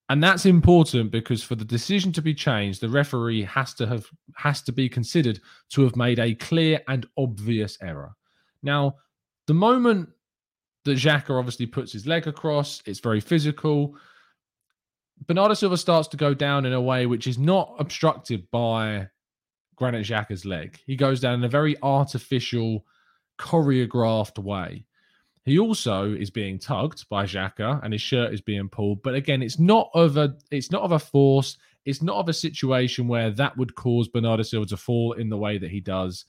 And 0.09 0.23
that's 0.23 0.47
important 0.47 1.11
because 1.11 1.43
for 1.43 1.55
the 1.55 1.65
decision 1.65 2.11
to 2.13 2.21
be 2.21 2.33
changed, 2.33 2.81
the 2.81 2.89
referee 2.89 3.43
has 3.43 3.75
to 3.75 3.85
have 3.85 4.07
has 4.35 4.61
to 4.63 4.71
be 4.71 4.89
considered 4.89 5.39
to 5.69 5.83
have 5.83 5.95
made 5.95 6.17
a 6.19 6.33
clear 6.33 6.81
and 6.87 7.05
obvious 7.15 7.77
error. 7.81 8.15
Now, 8.63 8.95
the 9.49 9.53
moment 9.55 10.07
that 10.85 10.99
Xhaka 10.99 11.31
obviously 11.31 11.65
puts 11.65 11.91
his 11.91 12.05
leg 12.05 12.27
across, 12.27 12.83
it's 12.85 12.99
very 12.99 13.19
physical. 13.19 13.95
Bernardo 15.25 15.55
Silva 15.55 15.75
starts 15.75 16.07
to 16.09 16.17
go 16.17 16.35
down 16.35 16.67
in 16.67 16.73
a 16.73 16.79
way 16.79 17.07
which 17.07 17.25
is 17.25 17.39
not 17.39 17.73
obstructed 17.79 18.47
by 18.51 19.07
Granit 19.75 20.05
Xhaka's 20.05 20.45
leg. 20.45 20.79
He 20.85 20.95
goes 20.95 21.19
down 21.19 21.33
in 21.33 21.43
a 21.43 21.49
very 21.49 21.75
artificial, 21.81 22.85
choreographed 23.39 24.37
way. 24.37 24.85
He 25.45 25.57
also 25.57 26.13
is 26.13 26.29
being 26.29 26.59
tugged 26.59 27.09
by 27.09 27.25
Xhaka 27.25 27.83
and 27.83 27.91
his 27.91 28.03
shirt 28.03 28.35
is 28.35 28.41
being 28.41 28.69
pulled. 28.69 29.01
But 29.01 29.15
again, 29.15 29.41
it's 29.41 29.57
not 29.57 29.89
of 29.95 30.17
a 30.17 30.35
it's 30.51 30.69
not 30.69 30.83
of 30.83 30.91
a 30.91 30.99
force. 30.99 31.57
It's 31.85 32.03
not 32.03 32.17
of 32.17 32.29
a 32.29 32.33
situation 32.33 33.07
where 33.07 33.31
that 33.31 33.57
would 33.57 33.73
cause 33.73 34.09
Bernardo 34.09 34.43
Silva 34.43 34.67
to 34.67 34.77
fall 34.77 35.13
in 35.13 35.27
the 35.27 35.39
way 35.39 35.57
that 35.57 35.71
he 35.71 35.79
does. 35.79 36.25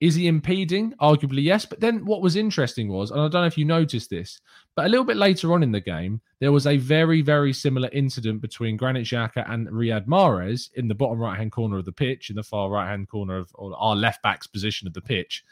Is 0.00 0.14
he 0.14 0.26
impeding? 0.26 0.92
Arguably, 1.00 1.42
yes. 1.42 1.64
But 1.64 1.80
then 1.80 2.04
what 2.04 2.20
was 2.20 2.36
interesting 2.36 2.88
was, 2.88 3.10
and 3.10 3.20
I 3.20 3.28
don't 3.28 3.42
know 3.42 3.46
if 3.46 3.56
you 3.56 3.64
noticed 3.64 4.10
this, 4.10 4.40
but 4.74 4.86
a 4.86 4.88
little 4.88 5.04
bit 5.04 5.16
later 5.16 5.52
on 5.52 5.62
in 5.62 5.72
the 5.72 5.80
game, 5.80 6.20
there 6.40 6.52
was 6.52 6.66
a 6.66 6.76
very, 6.76 7.22
very 7.22 7.52
similar 7.52 7.88
incident 7.92 8.42
between 8.42 8.76
Granit 8.76 9.06
Xhaka 9.06 9.48
and 9.50 9.68
Riyad 9.68 10.06
Mahrez 10.06 10.70
in 10.74 10.88
the 10.88 10.94
bottom 10.94 11.18
right 11.18 11.38
hand 11.38 11.52
corner 11.52 11.78
of 11.78 11.84
the 11.84 11.92
pitch, 11.92 12.28
in 12.28 12.36
the 12.36 12.42
far 12.42 12.68
right 12.68 12.88
hand 12.88 13.08
corner 13.08 13.38
of 13.38 13.54
our 13.58 13.96
left 13.96 14.22
back's 14.22 14.46
position 14.46 14.86
of 14.86 14.94
the 14.94 15.00
pitch 15.00 15.44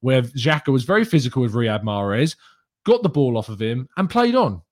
where 0.00 0.22
Xhaka 0.22 0.72
was 0.72 0.84
very 0.84 1.04
physical 1.04 1.42
with 1.42 1.54
Riyad 1.54 1.82
Mahrez, 1.82 2.36
got 2.84 3.02
the 3.02 3.08
ball 3.08 3.38
off 3.38 3.48
of 3.48 3.60
him, 3.60 3.88
and 3.96 4.10
played 4.10 4.34
on. 4.34 4.62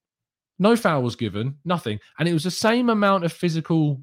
No 0.59 0.75
foul 0.75 1.03
was 1.03 1.17
given, 1.17 1.57
nothing. 1.65 2.01
And 2.19 2.29
it 2.29 2.33
was 2.33 2.45
the 2.45 2.51
same 2.51 2.91
amount 2.91 3.25
of 3.25 3.33
physical, 3.33 4.01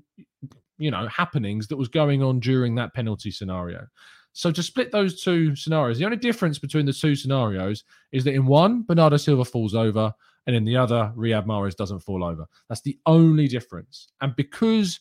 you 0.78 0.92
know, 0.92 1.08
happenings 1.08 1.68
that 1.68 1.78
was 1.78 1.90
going 1.90 2.24
on 2.24 2.40
during 2.40 2.76
that 2.76 2.94
penalty 2.94 3.32
scenario. 3.32 3.88
So 4.36 4.52
to 4.52 4.62
split 4.62 4.92
those 4.92 5.22
two 5.22 5.56
scenarios, 5.56 5.98
the 5.98 6.06
only 6.06 6.18
difference 6.18 6.60
between 6.60 6.86
the 6.86 6.94
two 6.94 7.16
scenarios 7.16 7.84
is 8.12 8.24
that 8.26 8.34
in 8.34 8.46
one, 8.46 8.84
Bernardo 8.84 9.18
Silva 9.18 9.46
falls 9.46 9.74
over, 9.74 10.14
and 10.46 10.56
in 10.56 10.66
the 10.66 10.76
other, 10.76 11.12
Riyad 11.16 11.46
Mahrez 11.46 11.76
doesn't 11.76 12.02
fall 12.02 12.24
over. 12.24 12.46
That's 12.70 12.82
the 12.82 13.00
only 13.06 13.48
difference. 13.48 14.10
And 14.22 14.36
because 14.36 15.00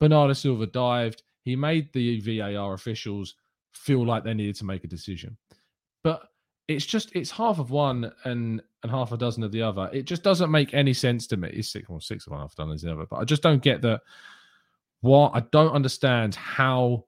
Bernardo 0.00 0.32
Silva 0.32 0.66
dived, 0.66 1.22
he 1.42 1.56
made 1.56 1.92
the 1.92 2.20
VAR 2.20 2.74
officials 2.74 3.34
feel 3.72 4.06
like 4.06 4.24
they 4.24 4.34
needed 4.34 4.56
to 4.56 4.64
make 4.64 4.84
a 4.84 4.88
decision 4.88 5.36
but 6.06 6.28
it's 6.68 6.86
just 6.86 7.10
it's 7.16 7.32
half 7.32 7.58
of 7.58 7.72
one 7.72 8.12
and 8.22 8.62
and 8.84 8.92
half 8.92 9.10
a 9.10 9.16
dozen 9.16 9.42
of 9.42 9.50
the 9.50 9.60
other. 9.60 9.90
It 9.92 10.04
just 10.04 10.22
doesn't 10.22 10.52
make 10.52 10.72
any 10.72 10.92
sense 10.92 11.26
to 11.26 11.36
me. 11.36 11.48
It's 11.52 11.68
six 11.68 11.88
well, 11.88 11.98
six 11.98 12.28
of 12.28 12.30
one 12.30 12.42
half 12.42 12.54
dozen 12.54 12.74
of 12.74 12.80
the 12.80 12.92
other, 12.92 13.06
but 13.10 13.16
I 13.16 13.24
just 13.24 13.42
don't 13.42 13.60
get 13.60 13.82
that. 13.82 14.02
What 15.00 15.32
I 15.34 15.40
don't 15.50 15.72
understand 15.72 16.36
how 16.36 17.05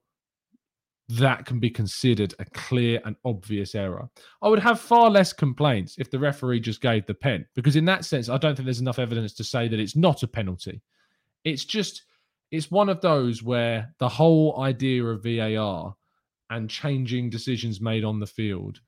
that 1.09 1.47
can 1.47 1.59
be 1.59 1.71
considered 1.71 2.35
a 2.39 2.45
clear 2.45 3.01
and 3.05 3.17
obvious 3.25 3.75
error. 3.75 4.09
I 4.43 4.49
would 4.49 4.59
have 4.59 4.81
far 4.81 5.11
less 5.11 5.33
complaints 5.33 5.97
if 5.99 6.11
the 6.11 6.19
referee 6.19 6.61
just 6.61 6.81
gave 6.81 7.07
the 7.07 7.15
pen, 7.15 7.47
because 7.55 7.77
in 7.77 7.85
that 7.87 8.05
sense, 8.05 8.29
I 8.29 8.37
don't 8.37 8.55
think 8.55 8.67
there's 8.67 8.81
enough 8.81 8.99
evidence 8.99 9.33
to 9.35 9.45
say 9.45 9.69
that 9.69 9.81
it's 9.81 9.97
not 9.97 10.23
a 10.23 10.29
penalty. 10.29 10.83
It's 11.45 11.65
just, 11.65 12.03
it's 12.51 12.71
one 12.71 12.89
of 12.89 13.01
those 13.01 13.43
where 13.43 13.95
the 13.99 14.09
whole 14.09 14.61
idea 14.61 15.05
of 15.05 15.23
VAR 15.23 15.95
and 16.51 16.69
changing 16.69 17.31
decisions 17.31 17.81
made 17.81 18.05
on 18.05 18.21
the 18.21 18.27
field 18.27 18.81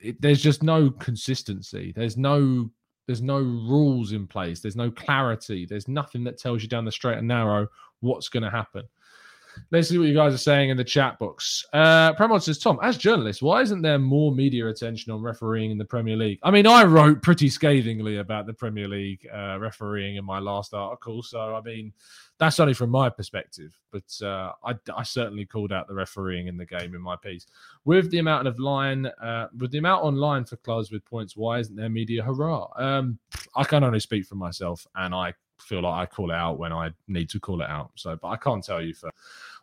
it, 0.00 0.20
there's 0.20 0.42
just 0.42 0.62
no 0.62 0.90
consistency. 0.90 1.92
There's 1.94 2.16
no 2.16 2.70
there's 3.06 3.22
no 3.22 3.38
rules 3.38 4.12
in 4.12 4.26
place. 4.26 4.60
There's 4.60 4.76
no 4.76 4.90
clarity. 4.90 5.64
There's 5.64 5.88
nothing 5.88 6.24
that 6.24 6.38
tells 6.38 6.62
you 6.62 6.68
down 6.68 6.84
the 6.84 6.92
straight 6.92 7.16
and 7.16 7.26
narrow 7.26 7.66
what's 8.00 8.28
going 8.28 8.42
to 8.42 8.50
happen. 8.50 8.82
Let's 9.70 9.88
see 9.88 9.98
what 9.98 10.08
you 10.08 10.14
guys 10.14 10.34
are 10.34 10.38
saying 10.38 10.70
in 10.70 10.76
the 10.76 10.84
chat 10.84 11.18
box. 11.18 11.64
Uh, 11.72 12.14
Premod 12.14 12.42
says, 12.42 12.58
Tom, 12.58 12.78
as 12.82 12.96
journalists, 12.96 13.42
why 13.42 13.62
isn't 13.62 13.82
there 13.82 13.98
more 13.98 14.32
media 14.32 14.68
attention 14.68 15.12
on 15.12 15.22
refereeing 15.22 15.70
in 15.70 15.78
the 15.78 15.84
Premier 15.84 16.16
League? 16.16 16.38
I 16.42 16.50
mean, 16.50 16.66
I 16.66 16.84
wrote 16.84 17.22
pretty 17.22 17.48
scathingly 17.48 18.18
about 18.18 18.46
the 18.46 18.52
Premier 18.52 18.88
League 18.88 19.26
uh, 19.32 19.58
refereeing 19.58 20.16
in 20.16 20.24
my 20.24 20.38
last 20.38 20.74
article. 20.74 21.22
So, 21.22 21.54
I 21.54 21.60
mean, 21.60 21.92
that's 22.38 22.60
only 22.60 22.74
from 22.74 22.90
my 22.90 23.08
perspective. 23.10 23.76
But 23.90 24.04
uh, 24.22 24.52
I, 24.64 24.74
I, 24.94 25.02
certainly 25.02 25.44
called 25.44 25.72
out 25.72 25.88
the 25.88 25.94
refereeing 25.94 26.46
in 26.46 26.56
the 26.56 26.66
game 26.66 26.94
in 26.94 27.00
my 27.00 27.16
piece. 27.16 27.46
With 27.84 28.10
the 28.10 28.18
amount 28.18 28.46
of 28.46 28.58
line, 28.58 29.06
uh, 29.06 29.48
with 29.58 29.70
the 29.70 29.78
amount 29.78 30.04
online 30.04 30.44
for 30.44 30.56
clubs 30.56 30.90
with 30.92 31.04
points, 31.04 31.36
why 31.36 31.58
isn't 31.58 31.74
there 31.74 31.88
media 31.88 32.22
hurrah? 32.22 32.68
Um, 32.76 33.18
I 33.56 33.64
can 33.64 33.82
only 33.82 34.00
speak 34.00 34.26
for 34.26 34.36
myself, 34.36 34.86
and 34.94 35.14
I 35.14 35.34
feel 35.60 35.82
like 35.82 35.94
I 35.94 36.06
call 36.06 36.30
it 36.30 36.34
out 36.34 36.58
when 36.58 36.72
I 36.72 36.90
need 37.06 37.30
to 37.30 37.40
call 37.40 37.60
it 37.60 37.68
out. 37.68 37.90
So, 37.94 38.16
but 38.20 38.28
I 38.28 38.36
can't 38.36 38.64
tell 38.64 38.82
you 38.82 38.94
for 38.94 39.10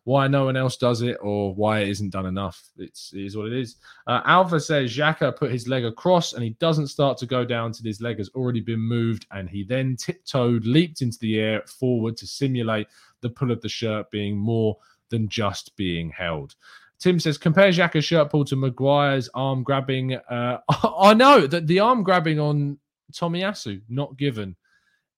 why 0.05 0.27
no 0.27 0.45
one 0.45 0.55
else 0.55 0.77
does 0.77 1.01
it 1.01 1.17
or 1.19 1.53
why 1.55 1.79
it 1.79 1.89
isn't 1.89 2.11
done 2.11 2.27
enough. 2.27 2.63
It's, 2.77 3.11
it 3.13 3.25
is 3.25 3.35
what 3.35 3.47
it 3.47 3.53
is. 3.53 3.77
Uh, 4.05 4.21
Alpha 4.25 4.59
says 4.59 4.95
Xhaka 4.95 5.35
put 5.35 5.51
his 5.51 5.67
leg 5.67 5.83
across 5.83 6.33
and 6.33 6.43
he 6.43 6.51
doesn't 6.51 6.87
start 6.87 7.17
to 7.17 7.25
go 7.25 7.43
down 7.43 7.71
till 7.71 7.85
his 7.85 8.01
leg 8.01 8.19
has 8.19 8.29
already 8.35 8.61
been 8.61 8.79
moved. 8.79 9.25
And 9.31 9.49
he 9.49 9.63
then 9.63 9.95
tiptoed, 9.95 10.65
leaped 10.65 11.01
into 11.01 11.17
the 11.19 11.39
air 11.39 11.63
forward 11.65 12.17
to 12.17 12.27
simulate 12.27 12.87
the 13.21 13.31
pull 13.31 13.49
of 13.49 13.61
the 13.61 13.69
shirt 13.69 14.11
being 14.11 14.37
more 14.37 14.77
than 15.09 15.27
just 15.27 15.75
being 15.75 16.11
held. 16.11 16.53
Tim 16.99 17.19
says, 17.19 17.39
compare 17.39 17.69
Xhaka's 17.69 18.05
shirt 18.05 18.29
pull 18.29 18.45
to 18.45 18.55
Maguire's 18.55 19.27
arm 19.33 19.63
grabbing. 19.63 20.15
Uh, 20.15 20.59
I 20.69 21.15
know 21.15 21.47
that 21.47 21.65
the 21.65 21.79
arm 21.79 22.03
grabbing 22.03 22.39
on 22.39 22.77
Tomiyasu, 23.11 23.81
not 23.89 24.17
given 24.17 24.55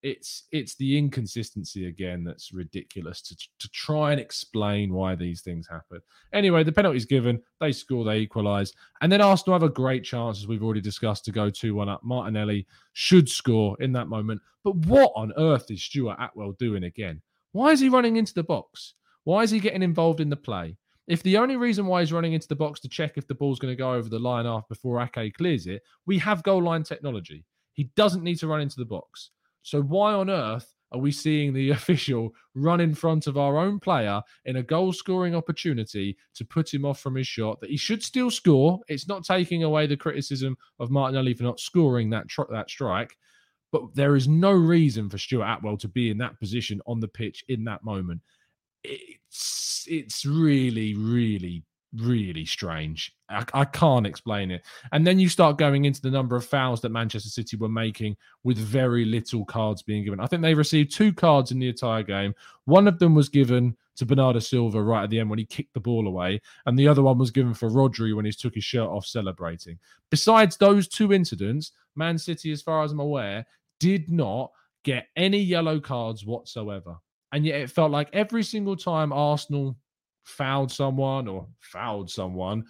it's 0.03 0.43
it's 0.51 0.75
the 0.75 0.97
inconsistency 0.97 1.87
again 1.87 2.23
that's 2.23 2.53
ridiculous 2.53 3.21
to 3.21 3.35
to 3.35 3.69
try 3.69 4.11
and 4.11 4.21
explain 4.21 4.93
why 4.93 5.15
these 5.15 5.41
things 5.41 5.67
happen. 5.67 5.99
Anyway, 6.33 6.63
the 6.63 6.71
penalty's 6.71 7.05
given, 7.05 7.41
they 7.59 7.71
score, 7.71 8.05
they 8.05 8.19
equalise, 8.19 8.73
and 9.01 9.11
then 9.11 9.21
Arsenal 9.21 9.59
have 9.59 9.67
a 9.67 9.73
great 9.73 10.03
chance, 10.03 10.39
as 10.39 10.47
we've 10.47 10.63
already 10.63 10.81
discussed, 10.81 11.25
to 11.25 11.31
go 11.31 11.49
two 11.49 11.75
one 11.75 11.89
up. 11.89 12.03
Martinelli 12.03 12.67
should 12.93 13.27
score 13.27 13.75
in 13.79 13.91
that 13.93 14.07
moment, 14.07 14.41
but 14.63 14.75
what 14.85 15.11
on 15.15 15.33
earth 15.37 15.71
is 15.71 15.83
Stuart 15.83 16.17
Atwell 16.19 16.53
doing 16.53 16.83
again? 16.83 17.21
Why 17.51 17.71
is 17.71 17.79
he 17.79 17.89
running 17.89 18.17
into 18.17 18.33
the 18.33 18.43
box? 18.43 18.93
Why 19.23 19.43
is 19.43 19.51
he 19.51 19.59
getting 19.59 19.83
involved 19.83 20.21
in 20.21 20.29
the 20.29 20.37
play? 20.37 20.77
If 21.07 21.23
the 21.23 21.37
only 21.37 21.55
reason 21.55 21.85
why 21.85 22.01
he's 22.01 22.13
running 22.13 22.33
into 22.33 22.49
the 22.49 22.55
box 22.55 22.81
to 22.81 22.89
check 22.89 23.13
if 23.15 23.27
the 23.27 23.35
ball's 23.35 23.59
going 23.59 23.71
to 23.71 23.77
go 23.77 23.93
over 23.93 24.09
the 24.09 24.19
line 24.19 24.45
after 24.45 24.67
before 24.69 25.01
Ake 25.01 25.33
clears 25.37 25.65
it, 25.65 25.81
we 26.05 26.19
have 26.19 26.43
goal 26.43 26.61
line 26.61 26.83
technology. 26.83 27.45
He 27.73 27.85
doesn't 27.95 28.23
need 28.23 28.35
to 28.39 28.47
run 28.47 28.61
into 28.61 28.77
the 28.77 28.85
box. 28.85 29.31
So 29.67 29.81
why 29.81 30.13
on 30.13 30.29
earth 30.29 30.73
are 30.93 30.99
we 30.99 31.11
seeing 31.11 31.51
the 31.51 31.71
official 31.71 32.33
run 32.55 32.79
in 32.79 32.95
front 32.95 33.27
of 33.27 33.37
our 33.37 33.57
own 33.57 33.81
player 33.81 34.21
in 34.45 34.55
a 34.55 34.63
goal 34.63 34.93
scoring 34.93 35.35
opportunity 35.35 36.15
to 36.35 36.45
put 36.45 36.73
him 36.73 36.85
off 36.85 37.01
from 37.01 37.15
his 37.15 37.27
shot 37.27 37.59
that 37.59 37.69
he 37.69 37.75
should 37.75 38.01
still 38.01 38.31
score? 38.31 38.79
It's 38.87 39.09
not 39.09 39.25
taking 39.25 39.63
away 39.63 39.85
the 39.85 39.97
criticism 39.97 40.55
of 40.79 40.89
Martinelli 40.89 41.33
for 41.33 41.43
not 41.43 41.59
scoring 41.59 42.09
that 42.11 42.29
tr- 42.29 42.49
that 42.49 42.69
strike, 42.69 43.17
but 43.73 43.93
there 43.93 44.15
is 44.15 44.29
no 44.29 44.53
reason 44.53 45.09
for 45.09 45.17
Stuart 45.17 45.57
Atwell 45.57 45.75
to 45.79 45.89
be 45.89 46.11
in 46.11 46.17
that 46.19 46.39
position 46.39 46.79
on 46.87 47.01
the 47.01 47.09
pitch 47.09 47.43
in 47.49 47.65
that 47.65 47.83
moment. 47.83 48.21
It's 48.85 49.85
it's 49.89 50.25
really 50.25 50.93
really 50.93 51.65
really 51.95 52.45
strange. 52.45 53.13
I, 53.29 53.45
I, 53.53 53.65
can't 53.65 54.05
explain 54.05 54.51
it. 54.51 54.63
And 54.91 55.05
then 55.05 55.19
you 55.19 55.29
start 55.29 55.57
going 55.57 55.85
into 55.85 56.01
the 56.01 56.11
number 56.11 56.35
of 56.35 56.45
fouls 56.45 56.81
that 56.81 56.89
Manchester 56.89 57.29
City 57.29 57.57
were 57.57 57.69
making 57.69 58.17
with 58.43 58.57
very 58.57 59.05
little 59.05 59.45
cards 59.45 59.81
being 59.81 60.03
given. 60.03 60.19
I 60.19 60.27
think 60.27 60.41
they 60.41 60.53
received 60.53 60.93
two 60.93 61.13
cards 61.13 61.51
in 61.51 61.59
the 61.59 61.69
entire 61.69 62.03
game. 62.03 62.33
One 62.65 62.87
of 62.87 62.99
them 62.99 63.15
was 63.15 63.29
given 63.29 63.75
to 63.97 64.05
Bernardo 64.05 64.39
Silva 64.39 64.81
right 64.81 65.03
at 65.03 65.09
the 65.09 65.19
end 65.19 65.29
when 65.29 65.39
he 65.39 65.45
kicked 65.45 65.73
the 65.73 65.79
ball 65.79 66.07
away, 66.07 66.39
and 66.65 66.77
the 66.77 66.87
other 66.87 67.01
one 67.01 67.17
was 67.17 67.31
given 67.31 67.53
for 67.53 67.69
Rodri 67.69 68.15
when 68.15 68.25
he 68.25 68.31
took 68.31 68.55
his 68.55 68.63
shirt 68.63 68.87
off 68.87 69.05
celebrating. 69.05 69.79
Besides 70.11 70.57
those 70.57 70.87
two 70.87 71.13
incidents, 71.13 71.71
Man 71.95 72.17
City, 72.17 72.51
as 72.51 72.61
far 72.61 72.83
as 72.83 72.91
I'm 72.91 72.99
aware, 72.99 73.45
did 73.79 74.11
not 74.11 74.51
get 74.83 75.07
any 75.15 75.39
yellow 75.39 75.79
cards 75.79 76.25
whatsoever. 76.25 76.95
And 77.31 77.45
yet 77.45 77.59
it 77.59 77.71
felt 77.71 77.91
like 77.91 78.09
every 78.13 78.43
single 78.43 78.75
time 78.75 79.11
Arsenal 79.11 79.75
fouled 80.27 80.71
someone 80.71 81.27
or 81.27 81.47
fouled 81.59 82.09
someone, 82.09 82.65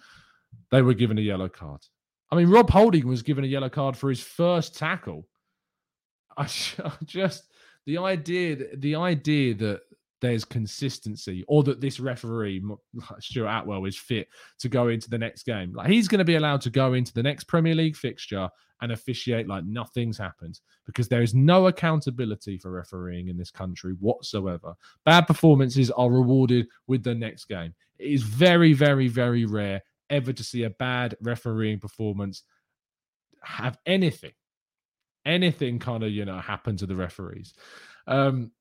they 0.70 0.82
were 0.82 0.94
given 0.94 1.18
a 1.18 1.22
yellow 1.22 1.48
card. 1.48 1.80
I 2.30 2.36
mean, 2.36 2.48
Rob 2.48 2.70
Holding 2.70 3.06
was 3.06 3.22
given 3.22 3.44
a 3.44 3.48
yellow 3.48 3.68
card 3.68 3.96
for 3.96 4.10
his 4.10 4.20
first 4.20 4.76
tackle. 4.76 5.26
I 6.36 6.44
just 7.04 7.44
the 7.86 7.98
idea 7.98 8.76
the 8.76 8.96
idea 8.96 9.54
that 9.54 9.80
there's 10.20 10.44
consistency 10.44 11.44
or 11.48 11.62
that 11.62 11.80
this 11.80 12.00
referee 12.00 12.62
Stuart 13.20 13.48
Atwell 13.48 13.84
is 13.84 13.96
fit 13.96 14.28
to 14.58 14.68
go 14.68 14.88
into 14.88 15.08
the 15.10 15.18
next 15.18 15.44
game. 15.44 15.72
Like 15.72 15.88
he's 15.88 16.08
going 16.08 16.18
to 16.18 16.24
be 16.24 16.36
allowed 16.36 16.60
to 16.62 16.70
go 16.70 16.94
into 16.94 17.12
the 17.12 17.22
next 17.22 17.44
Premier 17.44 17.74
League 17.74 17.96
fixture 17.96 18.48
and 18.80 18.92
officiate 18.92 19.48
like 19.48 19.64
nothing's 19.64 20.18
happened 20.18 20.60
because 20.86 21.08
there 21.08 21.22
is 21.22 21.34
no 21.34 21.66
accountability 21.66 22.58
for 22.58 22.70
refereeing 22.70 23.28
in 23.28 23.36
this 23.36 23.50
country 23.50 23.94
whatsoever. 24.00 24.74
Bad 25.04 25.26
performances 25.26 25.90
are 25.90 26.10
rewarded 26.10 26.66
with 26.86 27.02
the 27.02 27.14
next 27.14 27.46
game. 27.46 27.74
It 27.98 28.12
is 28.12 28.22
very 28.22 28.72
very 28.72 29.08
very 29.08 29.44
rare 29.44 29.82
ever 30.10 30.32
to 30.32 30.44
see 30.44 30.64
a 30.64 30.70
bad 30.70 31.16
refereeing 31.20 31.78
performance 31.78 32.44
have 33.42 33.78
anything 33.86 34.32
anything 35.28 35.78
kind 35.78 36.02
of 36.02 36.10
you 36.10 36.24
know 36.24 36.38
happen 36.38 36.76
to 36.76 36.86
the 36.86 36.96
referees. 36.96 37.54
Um, 38.06 38.52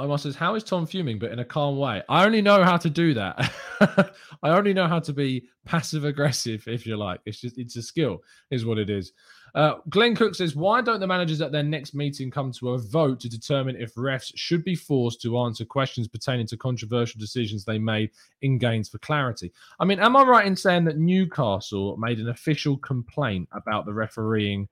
Omar 0.00 0.16
says, 0.16 0.34
How 0.34 0.54
is 0.54 0.64
Tom 0.64 0.86
fuming, 0.86 1.18
but 1.18 1.30
in 1.30 1.40
a 1.40 1.44
calm 1.44 1.76
way? 1.76 2.02
I 2.08 2.24
only 2.24 2.40
know 2.40 2.64
how 2.64 2.78
to 2.78 2.88
do 2.88 3.12
that. 3.14 3.52
I 4.42 4.48
only 4.50 4.72
know 4.72 4.88
how 4.88 4.98
to 4.98 5.12
be 5.12 5.44
passive 5.66 6.06
aggressive, 6.06 6.66
if 6.66 6.86
you 6.86 6.96
like. 6.96 7.20
It's 7.26 7.40
just, 7.40 7.58
it's 7.58 7.76
a 7.76 7.82
skill, 7.82 8.22
is 8.50 8.64
what 8.64 8.78
it 8.78 8.88
is. 8.88 9.12
Uh, 9.54 9.74
Glenn 9.90 10.16
Cook 10.16 10.34
says, 10.34 10.56
Why 10.56 10.80
don't 10.80 11.00
the 11.00 11.06
managers 11.06 11.42
at 11.42 11.52
their 11.52 11.62
next 11.62 11.94
meeting 11.94 12.30
come 12.30 12.50
to 12.52 12.70
a 12.70 12.78
vote 12.78 13.20
to 13.20 13.28
determine 13.28 13.76
if 13.76 13.94
refs 13.94 14.32
should 14.36 14.64
be 14.64 14.74
forced 14.74 15.20
to 15.20 15.38
answer 15.38 15.66
questions 15.66 16.08
pertaining 16.08 16.46
to 16.46 16.56
controversial 16.56 17.18
decisions 17.18 17.64
they 17.64 17.78
made 17.78 18.10
in 18.40 18.56
games 18.56 18.88
for 18.88 18.98
clarity? 18.98 19.52
I 19.80 19.84
mean, 19.84 20.00
am 20.00 20.16
I 20.16 20.22
right 20.22 20.46
in 20.46 20.56
saying 20.56 20.84
that 20.84 20.96
Newcastle 20.96 21.98
made 21.98 22.20
an 22.20 22.30
official 22.30 22.78
complaint 22.78 23.50
about 23.52 23.84
the 23.84 23.92
refereeing 23.92 24.66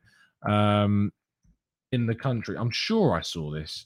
um, 0.48 1.12
in 1.92 2.06
the 2.06 2.14
country? 2.14 2.56
I'm 2.56 2.70
sure 2.70 3.14
I 3.14 3.20
saw 3.20 3.50
this 3.50 3.84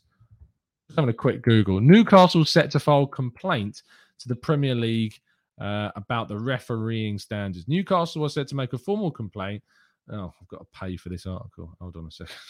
having 0.97 1.11
a 1.11 1.15
quick 1.15 1.43
Google. 1.43 1.81
Newcastle 1.81 2.45
set 2.45 2.71
to 2.73 2.81
file 2.81 3.07
complaint 3.07 3.83
to 4.19 4.29
the 4.29 4.37
Premier 4.37 4.75
League 4.75 5.19
uh, 5.61 5.91
about 5.97 6.29
the 6.29 6.39
refereeing 6.39 7.19
standards. 7.19 7.69
Newcastle 7.69 8.23
was 8.23 8.35
set 8.35 8.49
to 8.49 8.57
make 8.57 8.73
a 8.73 8.79
formal 8.79 9.11
complaint. 9.11 9.63
Oh, 10.11 10.33
I've 10.41 10.49
got 10.49 10.59
to 10.59 10.79
pay 10.79 10.97
for 10.97 11.09
this 11.09 11.27
article. 11.27 11.75
Hold 11.81 11.97
on 11.97 12.07
a 12.07 12.11
second. 12.11 12.35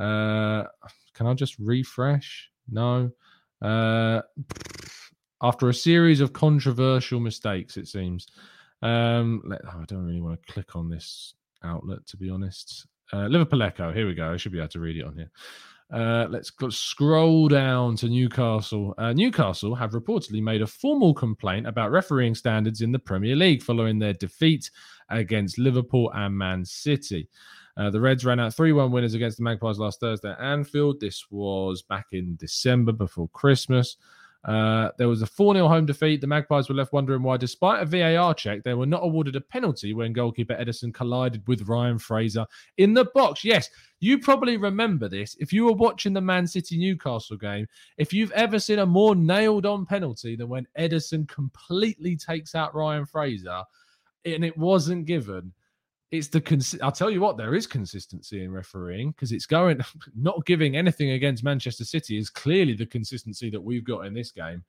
Uh, 0.00 0.64
can 1.12 1.26
I 1.26 1.34
just 1.34 1.58
refresh? 1.58 2.48
No. 2.70 3.10
Uh, 3.60 4.22
after 5.42 5.68
a 5.68 5.74
series 5.74 6.20
of 6.20 6.32
controversial 6.32 7.20
mistakes, 7.20 7.76
it 7.76 7.88
seems. 7.88 8.26
Um, 8.80 9.42
let, 9.44 9.60
oh, 9.66 9.80
I 9.82 9.84
don't 9.84 10.06
really 10.06 10.22
want 10.22 10.40
to 10.40 10.52
click 10.52 10.76
on 10.76 10.88
this 10.88 11.34
outlet, 11.62 12.06
to 12.06 12.16
be 12.16 12.30
honest. 12.30 12.86
Uh, 13.12 13.26
Liverpool 13.26 13.62
Echo. 13.62 13.92
Here 13.92 14.06
we 14.06 14.14
go. 14.14 14.32
I 14.32 14.36
should 14.38 14.52
be 14.52 14.58
able 14.58 14.68
to 14.68 14.80
read 14.80 14.96
it 14.96 15.04
on 15.04 15.16
here. 15.16 15.30
Uh, 15.92 16.26
let's 16.30 16.50
scroll 16.70 17.48
down 17.48 17.96
to 17.96 18.08
Newcastle. 18.08 18.94
Uh, 18.96 19.12
Newcastle 19.12 19.74
have 19.74 19.90
reportedly 19.90 20.42
made 20.42 20.62
a 20.62 20.66
formal 20.66 21.12
complaint 21.12 21.66
about 21.66 21.90
refereeing 21.90 22.34
standards 22.34 22.80
in 22.80 22.92
the 22.92 22.98
Premier 22.98 23.36
League 23.36 23.62
following 23.62 23.98
their 23.98 24.14
defeat 24.14 24.70
against 25.10 25.58
Liverpool 25.58 26.10
and 26.14 26.36
Man 26.36 26.64
City. 26.64 27.28
Uh, 27.76 27.90
the 27.90 28.00
Reds 28.00 28.24
ran 28.24 28.40
out 28.40 28.54
3 28.54 28.72
1 28.72 28.90
winners 28.90 29.14
against 29.14 29.36
the 29.36 29.44
Magpies 29.44 29.78
last 29.78 30.00
Thursday 30.00 30.30
at 30.30 30.40
Anfield. 30.40 30.98
This 30.98 31.26
was 31.30 31.82
back 31.82 32.06
in 32.12 32.36
December 32.36 32.92
before 32.92 33.28
Christmas. 33.28 33.96
Uh, 34.44 34.90
there 34.98 35.08
was 35.08 35.22
a 35.22 35.26
4 35.26 35.54
0 35.54 35.68
home 35.68 35.86
defeat. 35.86 36.20
The 36.20 36.26
Magpies 36.26 36.68
were 36.68 36.74
left 36.74 36.92
wondering 36.92 37.22
why, 37.22 37.36
despite 37.36 37.82
a 37.82 37.86
VAR 37.86 38.34
check, 38.34 38.64
they 38.64 38.74
were 38.74 38.86
not 38.86 39.04
awarded 39.04 39.36
a 39.36 39.40
penalty 39.40 39.94
when 39.94 40.12
goalkeeper 40.12 40.54
Ederson 40.54 40.92
collided 40.92 41.46
with 41.46 41.68
Ryan 41.68 41.98
Fraser 41.98 42.44
in 42.76 42.92
the 42.92 43.04
box. 43.14 43.44
Yes, 43.44 43.70
you 44.00 44.18
probably 44.18 44.56
remember 44.56 45.08
this. 45.08 45.36
If 45.38 45.52
you 45.52 45.64
were 45.64 45.72
watching 45.72 46.12
the 46.12 46.20
Man 46.20 46.46
City 46.46 46.76
Newcastle 46.76 47.36
game, 47.36 47.68
if 47.98 48.12
you've 48.12 48.32
ever 48.32 48.58
seen 48.58 48.80
a 48.80 48.86
more 48.86 49.14
nailed 49.14 49.64
on 49.64 49.86
penalty 49.86 50.34
than 50.34 50.48
when 50.48 50.66
Ederson 50.76 51.28
completely 51.28 52.16
takes 52.16 52.56
out 52.56 52.74
Ryan 52.74 53.06
Fraser 53.06 53.62
and 54.24 54.44
it 54.44 54.56
wasn't 54.56 55.06
given, 55.06 55.52
it's 56.12 56.28
the 56.28 56.40
cons- 56.40 56.78
I'll 56.82 56.92
tell 56.92 57.10
you 57.10 57.22
what, 57.22 57.38
there 57.38 57.54
is 57.54 57.66
consistency 57.66 58.44
in 58.44 58.52
refereeing 58.52 59.10
because 59.12 59.32
it's 59.32 59.46
going 59.46 59.80
not 60.14 60.44
giving 60.44 60.76
anything 60.76 61.10
against 61.10 61.42
Manchester 61.42 61.84
City 61.84 62.18
is 62.18 62.30
clearly 62.30 62.74
the 62.74 62.86
consistency 62.86 63.50
that 63.50 63.60
we've 63.60 63.84
got 63.84 64.06
in 64.06 64.12
this 64.12 64.30
game. 64.30 64.62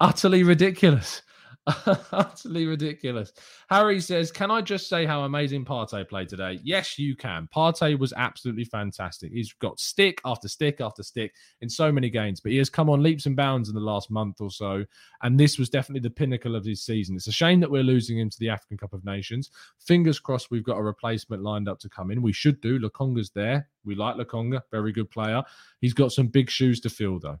Utterly 0.00 0.42
ridiculous. 0.42 1.22
Utterly 2.12 2.66
ridiculous. 2.66 3.32
Harry 3.70 3.98
says, 3.98 4.30
Can 4.30 4.50
I 4.50 4.60
just 4.60 4.86
say 4.86 5.06
how 5.06 5.22
amazing 5.22 5.64
Partey 5.64 6.06
played 6.06 6.28
today? 6.28 6.60
Yes, 6.62 6.98
you 6.98 7.16
can. 7.16 7.48
Partey 7.54 7.98
was 7.98 8.12
absolutely 8.16 8.64
fantastic. 8.64 9.32
He's 9.32 9.52
got 9.54 9.80
stick 9.80 10.20
after 10.26 10.46
stick 10.46 10.82
after 10.82 11.02
stick 11.02 11.32
in 11.62 11.70
so 11.70 11.90
many 11.90 12.10
games, 12.10 12.40
but 12.40 12.52
he 12.52 12.58
has 12.58 12.68
come 12.68 12.90
on 12.90 13.02
leaps 13.02 13.24
and 13.24 13.34
bounds 13.34 13.70
in 13.70 13.74
the 13.74 13.80
last 13.80 14.10
month 14.10 14.42
or 14.42 14.50
so. 14.50 14.84
And 15.22 15.40
this 15.40 15.58
was 15.58 15.70
definitely 15.70 16.06
the 16.06 16.14
pinnacle 16.14 16.54
of 16.54 16.66
his 16.66 16.84
season. 16.84 17.16
It's 17.16 17.28
a 17.28 17.32
shame 17.32 17.60
that 17.60 17.70
we're 17.70 17.82
losing 17.82 18.18
him 18.18 18.28
to 18.28 18.38
the 18.38 18.50
African 18.50 18.76
Cup 18.76 18.92
of 18.92 19.04
Nations. 19.04 19.50
Fingers 19.78 20.18
crossed 20.18 20.50
we've 20.50 20.64
got 20.64 20.76
a 20.76 20.82
replacement 20.82 21.42
lined 21.42 21.68
up 21.68 21.78
to 21.80 21.88
come 21.88 22.10
in. 22.10 22.20
We 22.20 22.32
should 22.34 22.60
do. 22.60 22.78
Lokonga's 22.78 23.30
there. 23.30 23.68
We 23.86 23.94
like 23.94 24.16
Lokonga, 24.16 24.60
very 24.70 24.92
good 24.92 25.10
player. 25.10 25.42
He's 25.80 25.94
got 25.94 26.12
some 26.12 26.26
big 26.26 26.50
shoes 26.50 26.80
to 26.80 26.90
fill, 26.90 27.18
though. 27.20 27.38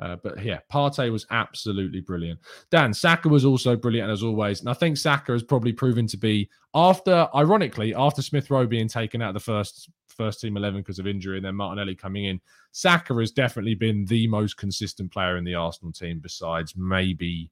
Uh, 0.00 0.16
but 0.22 0.42
yeah, 0.42 0.60
Partey 0.72 1.12
was 1.12 1.26
absolutely 1.30 2.00
brilliant. 2.00 2.40
Dan 2.70 2.94
Saka 2.94 3.28
was 3.28 3.44
also 3.44 3.76
brilliant 3.76 4.10
as 4.10 4.22
always, 4.22 4.60
and 4.60 4.68
I 4.68 4.72
think 4.72 4.96
Saka 4.96 5.32
has 5.32 5.42
probably 5.42 5.72
proven 5.72 6.06
to 6.06 6.16
be 6.16 6.48
after, 6.74 7.28
ironically, 7.34 7.94
after 7.94 8.22
Smith 8.22 8.50
Rowe 8.50 8.66
being 8.66 8.88
taken 8.88 9.20
out 9.20 9.28
of 9.28 9.34
the 9.34 9.40
first 9.40 9.90
first 10.08 10.40
team 10.40 10.56
eleven 10.56 10.80
because 10.80 10.98
of 10.98 11.06
injury, 11.06 11.36
and 11.36 11.44
then 11.44 11.54
Martinelli 11.54 11.94
coming 11.94 12.24
in. 12.24 12.40
Saka 12.72 13.14
has 13.14 13.30
definitely 13.30 13.74
been 13.74 14.04
the 14.06 14.26
most 14.26 14.56
consistent 14.56 15.10
player 15.12 15.36
in 15.36 15.44
the 15.44 15.54
Arsenal 15.54 15.92
team, 15.92 16.18
besides 16.18 16.74
maybe 16.76 17.50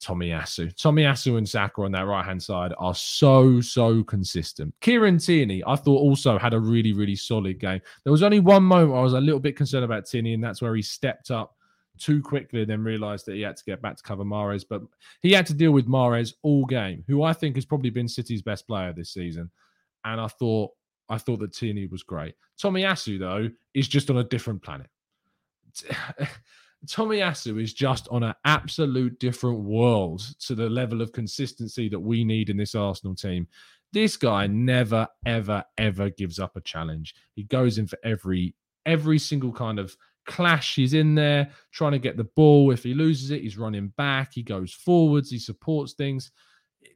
Tomiyasu. 0.00 0.76
Tommy 0.80 1.02
Asu 1.02 1.38
and 1.38 1.48
Saka 1.48 1.82
on 1.82 1.92
that 1.92 2.06
right 2.06 2.24
hand 2.24 2.42
side 2.42 2.72
are 2.78 2.94
so, 2.94 3.60
so 3.60 4.02
consistent. 4.04 4.74
Kieran 4.80 5.18
Tierney, 5.18 5.62
I 5.66 5.76
thought 5.76 6.00
also 6.00 6.38
had 6.38 6.54
a 6.54 6.60
really, 6.60 6.92
really 6.92 7.16
solid 7.16 7.58
game. 7.58 7.80
There 8.04 8.12
was 8.12 8.22
only 8.22 8.40
one 8.40 8.62
moment 8.62 8.96
I 8.96 9.02
was 9.02 9.14
a 9.14 9.20
little 9.20 9.40
bit 9.40 9.56
concerned 9.56 9.84
about 9.84 10.06
Tierney, 10.06 10.34
and 10.34 10.42
that's 10.42 10.62
where 10.62 10.74
he 10.74 10.82
stepped 10.82 11.30
up 11.30 11.56
too 11.98 12.22
quickly 12.22 12.60
and 12.60 12.70
then 12.70 12.84
realized 12.84 13.26
that 13.26 13.34
he 13.34 13.42
had 13.42 13.56
to 13.56 13.64
get 13.64 13.82
back 13.82 13.96
to 13.96 14.02
cover 14.02 14.24
Mahrez. 14.24 14.64
But 14.68 14.82
he 15.20 15.32
had 15.32 15.46
to 15.46 15.54
deal 15.54 15.72
with 15.72 15.88
Mahrez 15.88 16.34
all 16.42 16.64
game, 16.64 17.04
who 17.08 17.22
I 17.22 17.32
think 17.32 17.56
has 17.56 17.64
probably 17.64 17.90
been 17.90 18.08
City's 18.08 18.42
best 18.42 18.66
player 18.66 18.92
this 18.92 19.10
season. 19.10 19.50
And 20.04 20.20
I 20.20 20.28
thought 20.28 20.70
I 21.08 21.18
thought 21.18 21.40
that 21.40 21.54
Tierney 21.54 21.86
was 21.86 22.02
great. 22.02 22.34
Tomiyasu, 22.62 23.18
though, 23.18 23.48
is 23.74 23.88
just 23.88 24.10
on 24.10 24.18
a 24.18 24.24
different 24.24 24.62
planet. 24.62 24.88
Tomiyasu 26.86 27.60
is 27.60 27.74
just 27.74 28.08
on 28.08 28.22
an 28.22 28.34
absolute 28.44 29.18
different 29.18 29.60
world 29.60 30.22
to 30.40 30.54
the 30.54 30.68
level 30.68 31.02
of 31.02 31.12
consistency 31.12 31.88
that 31.88 31.98
we 31.98 32.24
need 32.24 32.50
in 32.50 32.56
this 32.56 32.74
Arsenal 32.74 33.14
team. 33.14 33.48
This 33.92 34.16
guy 34.16 34.46
never, 34.46 35.08
ever, 35.26 35.64
ever 35.76 36.10
gives 36.10 36.38
up 36.38 36.56
a 36.56 36.60
challenge. 36.60 37.14
He 37.34 37.44
goes 37.44 37.78
in 37.78 37.86
for 37.86 37.98
every 38.04 38.54
every 38.86 39.18
single 39.18 39.52
kind 39.52 39.78
of 39.78 39.96
clash. 40.26 40.76
He's 40.76 40.94
in 40.94 41.14
there 41.14 41.50
trying 41.72 41.92
to 41.92 41.98
get 41.98 42.16
the 42.16 42.24
ball. 42.24 42.70
If 42.70 42.84
he 42.84 42.94
loses 42.94 43.30
it, 43.30 43.42
he's 43.42 43.58
running 43.58 43.88
back. 43.96 44.32
He 44.34 44.42
goes 44.42 44.72
forwards. 44.72 45.30
He 45.30 45.38
supports 45.38 45.94
things. 45.94 46.30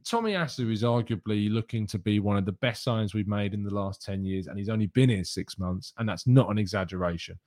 Tommy 0.05 0.33
Tomiyasu 0.33 0.73
is 0.73 0.83
arguably 0.83 1.51
looking 1.51 1.87
to 1.89 1.99
be 1.99 2.19
one 2.19 2.37
of 2.37 2.45
the 2.45 2.53
best 2.53 2.83
signs 2.83 3.15
we've 3.15 3.29
made 3.29 3.55
in 3.55 3.63
the 3.63 3.75
last 3.75 4.03
10 4.03 4.25
years, 4.25 4.47
and 4.47 4.59
he's 4.59 4.69
only 4.69 4.87
been 4.87 5.11
here 5.11 5.25
six 5.25 5.59
months, 5.59 5.93
and 5.99 6.09
that's 6.09 6.27
not 6.27 6.51
an 6.51 6.59
exaggeration. 6.59 7.39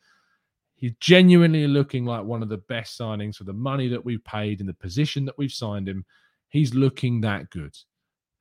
He's 0.86 0.93
genuinely 1.00 1.65
looking 1.65 2.06
like 2.06 2.26
one 2.26 2.43
of 2.43 2.50
the 2.50 2.60
best 2.60 2.95
signings 2.95 3.38
for 3.38 3.43
the 3.43 3.54
money 3.54 3.88
that 3.88 4.06
we've 4.06 4.24
paid 4.24 4.60
and 4.60 4.69
the 4.69 4.74
position 4.76 5.26
that 5.26 5.36
we've 5.36 5.52
signed 5.52 5.89
him. 5.89 6.06
He's 6.50 6.76
looking 6.76 7.21
that 7.21 7.50
good. 7.50 7.76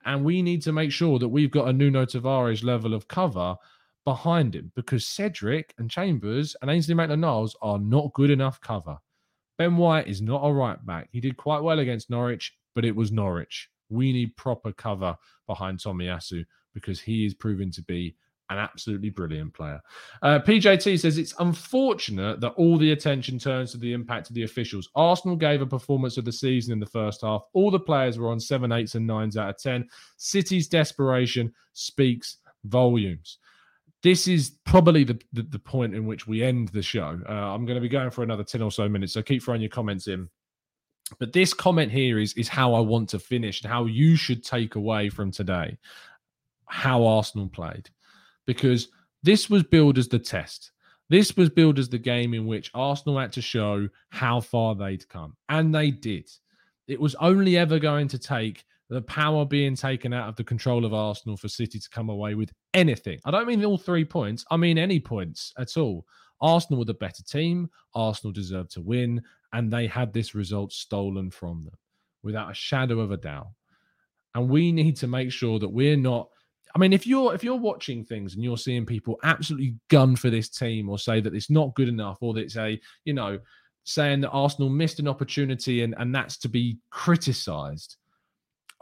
And 0.05 0.23
we 0.23 0.43
need 0.43 0.61
to 0.61 0.71
make 0.71 0.91
sure 0.91 1.17
that 1.17 1.27
we've 1.27 1.49
got 1.49 1.69
a 1.69 1.73
Nuno 1.73 2.05
Tavares 2.05 2.63
level 2.63 2.93
of 2.93 3.07
cover 3.07 3.55
behind 4.03 4.55
him 4.55 4.71
because 4.75 5.07
Cedric 5.07 5.73
and 5.79 5.89
Chambers 5.89 6.55
and 6.61 6.69
Ainsley 6.69 6.93
Maitland-Niles 6.93 7.57
are 7.63 7.79
not 7.79 8.13
good 8.13 8.29
enough 8.29 8.61
cover. 8.61 8.99
Ben 9.57 9.75
White 9.75 10.07
is 10.07 10.21
not 10.21 10.43
a 10.43 10.53
right 10.53 10.85
back. 10.85 11.09
He 11.11 11.19
did 11.19 11.37
quite 11.37 11.63
well 11.63 11.79
against 11.79 12.11
Norwich, 12.11 12.53
but 12.75 12.85
it 12.85 12.95
was 12.95 13.11
Norwich. 13.11 13.71
We 13.89 14.13
need 14.13 14.37
proper 14.37 14.71
cover 14.71 15.17
behind 15.47 15.79
Tomiyasu 15.79 16.45
because 16.75 17.01
he 17.01 17.25
is 17.25 17.33
proving 17.33 17.71
to 17.71 17.81
be 17.81 18.15
an 18.49 18.57
absolutely 18.57 19.09
brilliant 19.09 19.53
player. 19.53 19.81
Uh, 20.21 20.39
PJT 20.39 20.99
says 20.99 21.17
it's 21.17 21.33
unfortunate 21.39 22.39
that 22.41 22.51
all 22.51 22.77
the 22.77 22.91
attention 22.91 23.39
turns 23.39 23.71
to 23.71 23.77
the 23.77 23.93
impact 23.93 24.29
of 24.29 24.35
the 24.35 24.43
officials. 24.43 24.89
Arsenal 24.95 25.35
gave 25.35 25.61
a 25.61 25.65
performance 25.65 26.17
of 26.17 26.25
the 26.25 26.31
season 26.31 26.73
in 26.73 26.79
the 26.79 26.85
first 26.85 27.21
half. 27.21 27.43
All 27.53 27.71
the 27.71 27.79
players 27.79 28.19
were 28.19 28.29
on 28.29 28.39
seven, 28.39 28.71
eights, 28.71 28.95
and 28.95 29.07
nines 29.07 29.37
out 29.37 29.49
of 29.49 29.57
10. 29.57 29.87
City's 30.17 30.67
desperation 30.67 31.53
speaks 31.73 32.37
volumes. 32.65 33.39
This 34.03 34.27
is 34.27 34.57
probably 34.65 35.03
the, 35.03 35.19
the, 35.33 35.41
the 35.43 35.59
point 35.59 35.95
in 35.95 36.05
which 36.05 36.27
we 36.27 36.43
end 36.43 36.67
the 36.69 36.83
show. 36.83 37.19
Uh, 37.27 37.31
I'm 37.31 37.65
going 37.65 37.75
to 37.75 37.81
be 37.81 37.89
going 37.89 38.11
for 38.11 38.23
another 38.23 38.43
10 38.43 38.61
or 38.61 38.71
so 38.71 38.87
minutes, 38.87 39.13
so 39.13 39.23
keep 39.23 39.41
throwing 39.41 39.61
your 39.61 39.69
comments 39.69 40.07
in. 40.07 40.29
But 41.19 41.33
this 41.33 41.53
comment 41.53 41.91
here 41.91 42.19
is, 42.19 42.33
is 42.33 42.47
how 42.47 42.73
I 42.73 42.79
want 42.79 43.09
to 43.09 43.19
finish 43.19 43.61
and 43.61 43.71
how 43.71 43.85
you 43.85 44.15
should 44.15 44.43
take 44.43 44.75
away 44.75 45.09
from 45.09 45.31
today 45.31 45.77
how 46.67 47.05
Arsenal 47.05 47.47
played 47.47 47.89
because 48.45 48.89
this 49.23 49.49
was 49.49 49.63
billed 49.63 49.97
as 49.97 50.07
the 50.07 50.19
test. 50.19 50.71
This 51.09 51.37
was 51.37 51.49
billed 51.49 51.79
as 51.79 51.89
the 51.89 51.99
game 51.99 52.33
in 52.33 52.47
which 52.47 52.71
Arsenal 52.73 53.19
had 53.19 53.31
to 53.33 53.41
show 53.41 53.87
how 54.09 54.41
far 54.41 54.75
they'd 54.75 55.07
come, 55.07 55.35
and 55.49 55.73
they 55.73 55.91
did. 55.91 56.29
It 56.87 56.99
was 56.99 57.15
only 57.15 57.57
ever 57.57 57.79
going 57.79 58.07
to 58.09 58.19
take 58.19 58.63
the 58.89 59.01
power 59.01 59.45
being 59.45 59.75
taken 59.75 60.13
out 60.13 60.29
of 60.29 60.35
the 60.35 60.43
control 60.43 60.85
of 60.85 60.93
Arsenal 60.93 61.37
for 61.37 61.47
City 61.47 61.79
to 61.79 61.89
come 61.89 62.09
away 62.09 62.35
with 62.35 62.51
anything. 62.73 63.19
I 63.25 63.31
don't 63.31 63.47
mean 63.47 63.63
all 63.65 63.77
three 63.77 64.05
points, 64.05 64.45
I 64.51 64.57
mean 64.57 64.77
any 64.77 64.99
points 64.99 65.53
at 65.57 65.77
all. 65.77 66.05
Arsenal 66.41 66.79
were 66.79 66.85
the 66.85 66.93
better 66.93 67.23
team. 67.23 67.69
Arsenal 67.93 68.33
deserved 68.33 68.71
to 68.71 68.81
win, 68.81 69.23
and 69.53 69.71
they 69.71 69.87
had 69.87 70.13
this 70.13 70.35
result 70.35 70.71
stolen 70.73 71.31
from 71.31 71.63
them 71.63 71.73
without 72.23 72.51
a 72.51 72.55
shadow 72.55 72.99
of 72.99 73.11
a 73.11 73.17
doubt. 73.17 73.47
And 74.33 74.49
we 74.49 74.71
need 74.71 74.97
to 74.97 75.07
make 75.07 75.31
sure 75.31 75.59
that 75.59 75.69
we're 75.69 75.97
not. 75.97 76.29
I 76.75 76.77
mean, 76.77 76.91
if 76.91 77.07
you're 77.07 77.33
if 77.33 77.43
you're 77.43 77.55
watching 77.55 78.03
things 78.03 78.35
and 78.35 78.43
you're 78.43 78.57
seeing 78.57 78.85
people 78.85 79.17
absolutely 79.23 79.75
gun 79.89 80.17
for 80.17 80.29
this 80.29 80.49
team 80.49 80.89
or 80.89 80.99
say 80.99 81.21
that 81.21 81.33
it's 81.33 81.49
not 81.49 81.73
good 81.73 81.87
enough 81.87 82.17
or 82.19 82.33
that 82.33 82.41
it's 82.41 82.57
a, 82.57 82.79
you 83.05 83.13
know, 83.13 83.39
saying 83.85 84.21
that 84.21 84.31
Arsenal 84.31 84.69
missed 84.69 84.99
an 84.99 85.07
opportunity 85.07 85.83
and, 85.83 85.95
and 85.97 86.13
that's 86.13 86.37
to 86.39 86.49
be 86.49 86.77
criticized. 86.89 87.95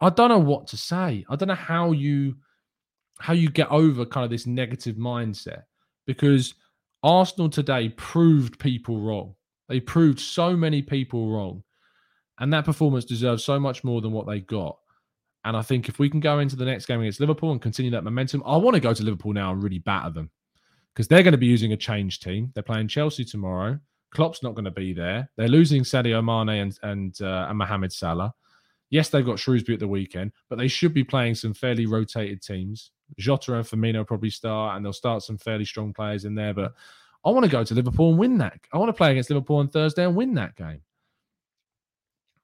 I 0.02 0.10
don't 0.10 0.30
know 0.30 0.40
what 0.40 0.68
to 0.68 0.78
say. 0.78 1.24
I 1.30 1.36
don't 1.36 1.50
know 1.50 1.56
how 1.56 1.92
you 1.92 2.36
how 3.20 3.34
you 3.34 3.50
get 3.50 3.70
over 3.70 4.06
kind 4.06 4.26
of 4.26 4.32
this 4.32 4.48
negative 4.48 4.96
mindset 4.96 5.64
because 6.08 6.56
Arsenal 7.04 7.50
today 7.50 7.90
proved 7.90 8.58
people 8.60 9.00
wrong. 9.00 9.36
They 9.70 9.80
proved 9.80 10.20
so 10.20 10.58
many 10.58 10.82
people 10.82 11.32
wrong. 11.32 11.64
And 12.40 12.52
that 12.54 12.66
performance 12.66 13.06
deserves 13.06 13.44
so 13.44 13.60
much 13.60 13.84
more 13.84 14.02
than 14.02 14.12
what 14.12 14.26
they 14.26 14.40
got. 14.40 14.78
And 15.46 15.58
I 15.58 15.62
think 15.62 15.90
if 15.90 16.00
we 16.00 16.10
can 16.10 16.20
go 16.20 16.40
into 16.40 16.56
the 16.56 16.66
next 16.66 16.86
game 16.86 17.02
against 17.02 17.20
Liverpool 17.20 17.52
and 17.52 17.62
continue 17.62 17.92
that 17.92 18.04
momentum, 18.04 18.44
I 18.46 18.56
want 18.58 18.76
to 18.76 18.80
go 18.80 18.94
to 18.94 19.04
Liverpool 19.04 19.34
now 19.34 19.52
and 19.52 19.62
really 19.62 19.80
batter 19.80 20.10
them 20.10 20.32
because 20.94 21.08
they're 21.08 21.24
going 21.24 21.34
to 21.34 21.38
be 21.38 21.48
using 21.48 21.74
a 21.74 21.78
change 21.78 22.20
team. 22.20 22.52
They're 22.54 22.64
playing 22.64 22.88
Chelsea 22.88 23.26
tomorrow. 23.26 23.80
Klopp's 24.12 24.44
not 24.44 24.54
going 24.54 24.66
to 24.66 24.72
be 24.72 24.94
there. 24.94 25.30
They're 25.36 25.48
losing 25.48 25.84
Sadio 25.84 26.24
Mane 26.24 26.62
and 26.62 26.80
and, 26.84 27.22
uh, 27.22 27.48
and 27.50 27.58
Mohamed 27.58 27.92
Salah. 27.92 28.34
Yes, 28.90 29.10
they've 29.10 29.26
got 29.26 29.40
Shrewsbury 29.40 29.74
at 29.74 29.80
the 29.80 29.88
weekend, 29.88 30.34
but 30.50 30.60
they 30.60 30.68
should 30.68 30.94
be 30.94 31.04
playing 31.04 31.34
some 31.34 31.54
fairly 31.54 31.88
rotated 31.88 32.44
teams. 32.44 32.92
Jota 33.18 33.56
and 33.56 33.66
Firmino 33.66 34.06
probably 34.06 34.30
start, 34.30 34.78
and 34.78 34.86
they'll 34.86 34.94
start 34.94 35.24
some 35.24 35.38
fairly 35.38 35.66
strong 35.66 35.94
players 35.94 36.26
in 36.26 36.36
there. 36.36 36.54
But 36.54 36.74
I 37.26 37.32
want 37.32 37.44
to 37.44 37.52
go 37.52 37.64
to 37.64 37.74
Liverpool 37.74 38.12
and 38.12 38.20
win 38.20 38.38
that. 38.38 38.60
I 38.72 38.78
want 38.78 38.90
to 38.90 38.94
play 38.94 39.12
against 39.12 39.30
Liverpool 39.32 39.58
on 39.58 39.70
Thursday 39.70 40.06
and 40.06 40.16
win 40.16 40.36
that 40.36 40.56
game. 40.56 40.82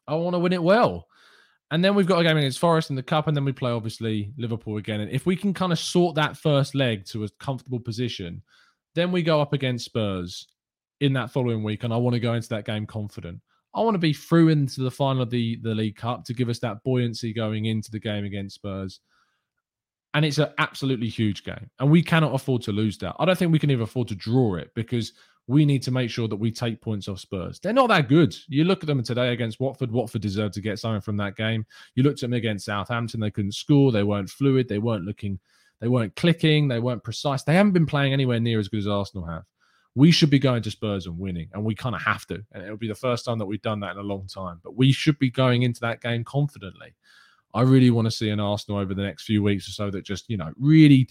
I 0.07 0.15
want 0.15 0.33
to 0.33 0.39
win 0.39 0.53
it 0.53 0.63
well. 0.63 1.07
And 1.71 1.85
then 1.85 1.93
we've 1.93 2.07
got 2.07 2.19
a 2.19 2.23
game 2.23 2.37
against 2.37 2.59
Forest 2.59 2.89
in 2.89 2.95
the 2.95 3.03
Cup, 3.03 3.27
and 3.27 3.37
then 3.37 3.45
we 3.45 3.51
play 3.51 3.71
obviously 3.71 4.33
Liverpool 4.37 4.77
again. 4.77 5.01
And 5.01 5.11
if 5.11 5.25
we 5.25 5.35
can 5.35 5.53
kind 5.53 5.71
of 5.71 5.79
sort 5.79 6.15
that 6.15 6.37
first 6.37 6.73
leg 6.73 7.05
to 7.07 7.25
a 7.25 7.29
comfortable 7.39 7.79
position, 7.79 8.41
then 8.95 9.11
we 9.11 9.21
go 9.21 9.39
up 9.39 9.53
against 9.53 9.85
Spurs 9.85 10.47
in 10.99 11.13
that 11.13 11.31
following 11.31 11.63
week. 11.63 11.83
And 11.83 11.93
I 11.93 11.97
want 11.97 12.15
to 12.15 12.19
go 12.19 12.33
into 12.33 12.49
that 12.49 12.65
game 12.65 12.87
confident. 12.87 13.39
I 13.75 13.81
want 13.81 13.93
to 13.93 13.99
be 13.99 14.13
through 14.13 14.49
into 14.49 14.81
the 14.81 14.89
final 14.89 15.21
of 15.21 15.29
the, 15.29 15.59
the 15.61 15.75
League 15.75 15.95
Cup 15.95 16.25
to 16.25 16.33
give 16.33 16.49
us 16.49 16.59
that 16.59 16.83
buoyancy 16.83 17.33
going 17.33 17.65
into 17.65 17.91
the 17.91 17.99
game 17.99 18.25
against 18.25 18.55
Spurs 18.55 18.99
and 20.13 20.25
it's 20.25 20.37
an 20.37 20.49
absolutely 20.57 21.07
huge 21.07 21.43
game 21.43 21.69
and 21.79 21.89
we 21.89 22.01
cannot 22.01 22.33
afford 22.33 22.61
to 22.61 22.71
lose 22.71 22.97
that 22.97 23.15
i 23.19 23.25
don't 23.25 23.37
think 23.37 23.51
we 23.51 23.59
can 23.59 23.71
even 23.71 23.83
afford 23.83 24.07
to 24.07 24.15
draw 24.15 24.55
it 24.55 24.71
because 24.75 25.13
we 25.49 25.65
need 25.65 25.81
to 25.81 25.89
make 25.89 26.11
sure 26.11 26.27
that 26.27 26.35
we 26.35 26.51
take 26.51 26.79
points 26.79 27.07
off 27.07 27.19
spurs. 27.19 27.59
They're 27.59 27.73
not 27.73 27.87
that 27.87 28.07
good. 28.07 28.35
You 28.49 28.65
look 28.65 28.83
at 28.83 28.87
them 28.87 29.01
today 29.01 29.33
against 29.33 29.59
watford. 29.59 29.91
Watford 29.91 30.21
deserved 30.21 30.53
to 30.53 30.61
get 30.61 30.77
something 30.77 31.01
from 31.01 31.17
that 31.17 31.35
game. 31.35 31.65
You 31.95 32.03
looked 32.03 32.19
at 32.19 32.29
them 32.29 32.33
against 32.33 32.65
southampton. 32.65 33.19
They 33.19 33.31
couldn't 33.31 33.53
score. 33.53 33.91
They 33.91 34.03
weren't 34.03 34.29
fluid. 34.29 34.69
They 34.69 34.77
weren't 34.77 35.05
looking 35.05 35.39
they 35.81 35.87
weren't 35.87 36.15
clicking. 36.15 36.67
They 36.67 36.79
weren't 36.79 37.03
precise. 37.03 37.41
They 37.41 37.55
haven't 37.55 37.71
been 37.71 37.87
playing 37.87 38.13
anywhere 38.13 38.39
near 38.39 38.59
as 38.59 38.67
good 38.67 38.81
as 38.81 38.87
arsenal 38.87 39.25
have. 39.25 39.43
We 39.95 40.11
should 40.11 40.29
be 40.29 40.37
going 40.37 40.61
to 40.61 40.69
spurs 40.69 41.07
and 41.07 41.17
winning 41.17 41.49
and 41.53 41.65
we 41.65 41.73
kind 41.73 41.95
of 41.95 42.03
have 42.03 42.27
to 42.27 42.43
and 42.51 42.63
it'll 42.63 42.77
be 42.77 42.87
the 42.87 42.93
first 42.93 43.25
time 43.25 43.39
that 43.39 43.47
we've 43.47 43.61
done 43.63 43.79
that 43.79 43.93
in 43.93 43.97
a 43.97 44.03
long 44.03 44.27
time. 44.27 44.59
But 44.63 44.75
we 44.75 44.91
should 44.91 45.17
be 45.17 45.31
going 45.31 45.63
into 45.63 45.81
that 45.81 46.01
game 46.01 46.23
confidently. 46.23 46.93
I 47.55 47.61
really 47.61 47.89
want 47.89 48.05
to 48.05 48.11
see 48.11 48.29
an 48.29 48.39
Arsenal 48.39 48.79
over 48.79 48.93
the 48.93 49.01
next 49.01 49.23
few 49.23 49.41
weeks 49.41 49.67
or 49.67 49.71
so 49.71 49.89
that 49.89 50.05
just, 50.05 50.29
you 50.29 50.37
know, 50.37 50.53
really 50.59 51.09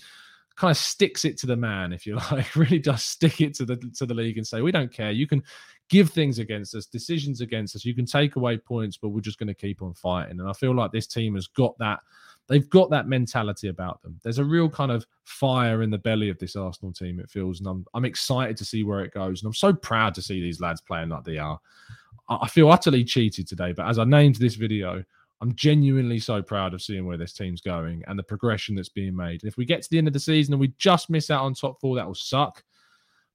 kind 0.58 0.72
of 0.72 0.76
sticks 0.76 1.24
it 1.24 1.38
to 1.38 1.46
the 1.46 1.56
man, 1.56 1.92
if 1.92 2.04
you 2.04 2.16
like, 2.32 2.54
really 2.56 2.78
does 2.78 3.02
stick 3.02 3.40
it 3.40 3.54
to 3.54 3.64
the 3.64 3.76
to 3.96 4.04
the 4.04 4.14
league 4.14 4.36
and 4.36 4.46
say, 4.46 4.60
we 4.60 4.72
don't 4.72 4.92
care. 4.92 5.12
You 5.12 5.26
can 5.26 5.42
give 5.88 6.10
things 6.10 6.38
against 6.38 6.74
us, 6.74 6.84
decisions 6.84 7.40
against 7.40 7.76
us. 7.76 7.84
You 7.84 7.94
can 7.94 8.04
take 8.04 8.36
away 8.36 8.58
points, 8.58 8.96
but 8.96 9.08
we're 9.08 9.20
just 9.20 9.38
going 9.38 9.46
to 9.46 9.54
keep 9.54 9.80
on 9.80 9.94
fighting. 9.94 10.40
And 10.40 10.48
I 10.48 10.52
feel 10.52 10.74
like 10.74 10.92
this 10.92 11.06
team 11.06 11.36
has 11.36 11.46
got 11.46 11.78
that. 11.78 12.00
They've 12.48 12.68
got 12.68 12.90
that 12.90 13.06
mentality 13.06 13.68
about 13.68 14.02
them. 14.02 14.18
There's 14.22 14.38
a 14.38 14.44
real 14.44 14.68
kind 14.68 14.90
of 14.90 15.06
fire 15.24 15.82
in 15.82 15.90
the 15.90 15.98
belly 15.98 16.28
of 16.28 16.38
this 16.38 16.56
Arsenal 16.56 16.92
team. 16.92 17.20
It 17.20 17.30
feels, 17.30 17.60
and 17.60 17.68
I'm 17.68 17.86
I'm 17.94 18.04
excited 18.04 18.56
to 18.56 18.64
see 18.64 18.82
where 18.82 19.00
it 19.00 19.14
goes. 19.14 19.40
And 19.40 19.46
I'm 19.46 19.54
so 19.54 19.72
proud 19.72 20.14
to 20.14 20.22
see 20.22 20.40
these 20.40 20.60
lads 20.60 20.80
playing 20.80 21.10
like 21.10 21.24
they 21.24 21.38
are. 21.38 21.60
I 22.28 22.48
feel 22.48 22.70
utterly 22.70 23.04
cheated 23.04 23.48
today, 23.48 23.72
but 23.72 23.86
as 23.86 23.98
I 23.98 24.04
named 24.04 24.36
this 24.36 24.54
video, 24.54 25.02
I'm 25.40 25.54
genuinely 25.54 26.18
so 26.18 26.42
proud 26.42 26.74
of 26.74 26.82
seeing 26.82 27.06
where 27.06 27.16
this 27.16 27.32
team's 27.32 27.60
going 27.60 28.02
and 28.08 28.18
the 28.18 28.24
progression 28.24 28.74
that's 28.74 28.88
being 28.88 29.14
made. 29.14 29.42
And 29.42 29.48
if 29.48 29.56
we 29.56 29.64
get 29.64 29.82
to 29.82 29.90
the 29.90 29.98
end 29.98 30.08
of 30.08 30.12
the 30.12 30.20
season 30.20 30.54
and 30.54 30.60
we 30.60 30.74
just 30.78 31.10
miss 31.10 31.30
out 31.30 31.44
on 31.44 31.54
top 31.54 31.80
four, 31.80 31.94
that 31.96 32.06
will 32.06 32.14
suck. 32.14 32.64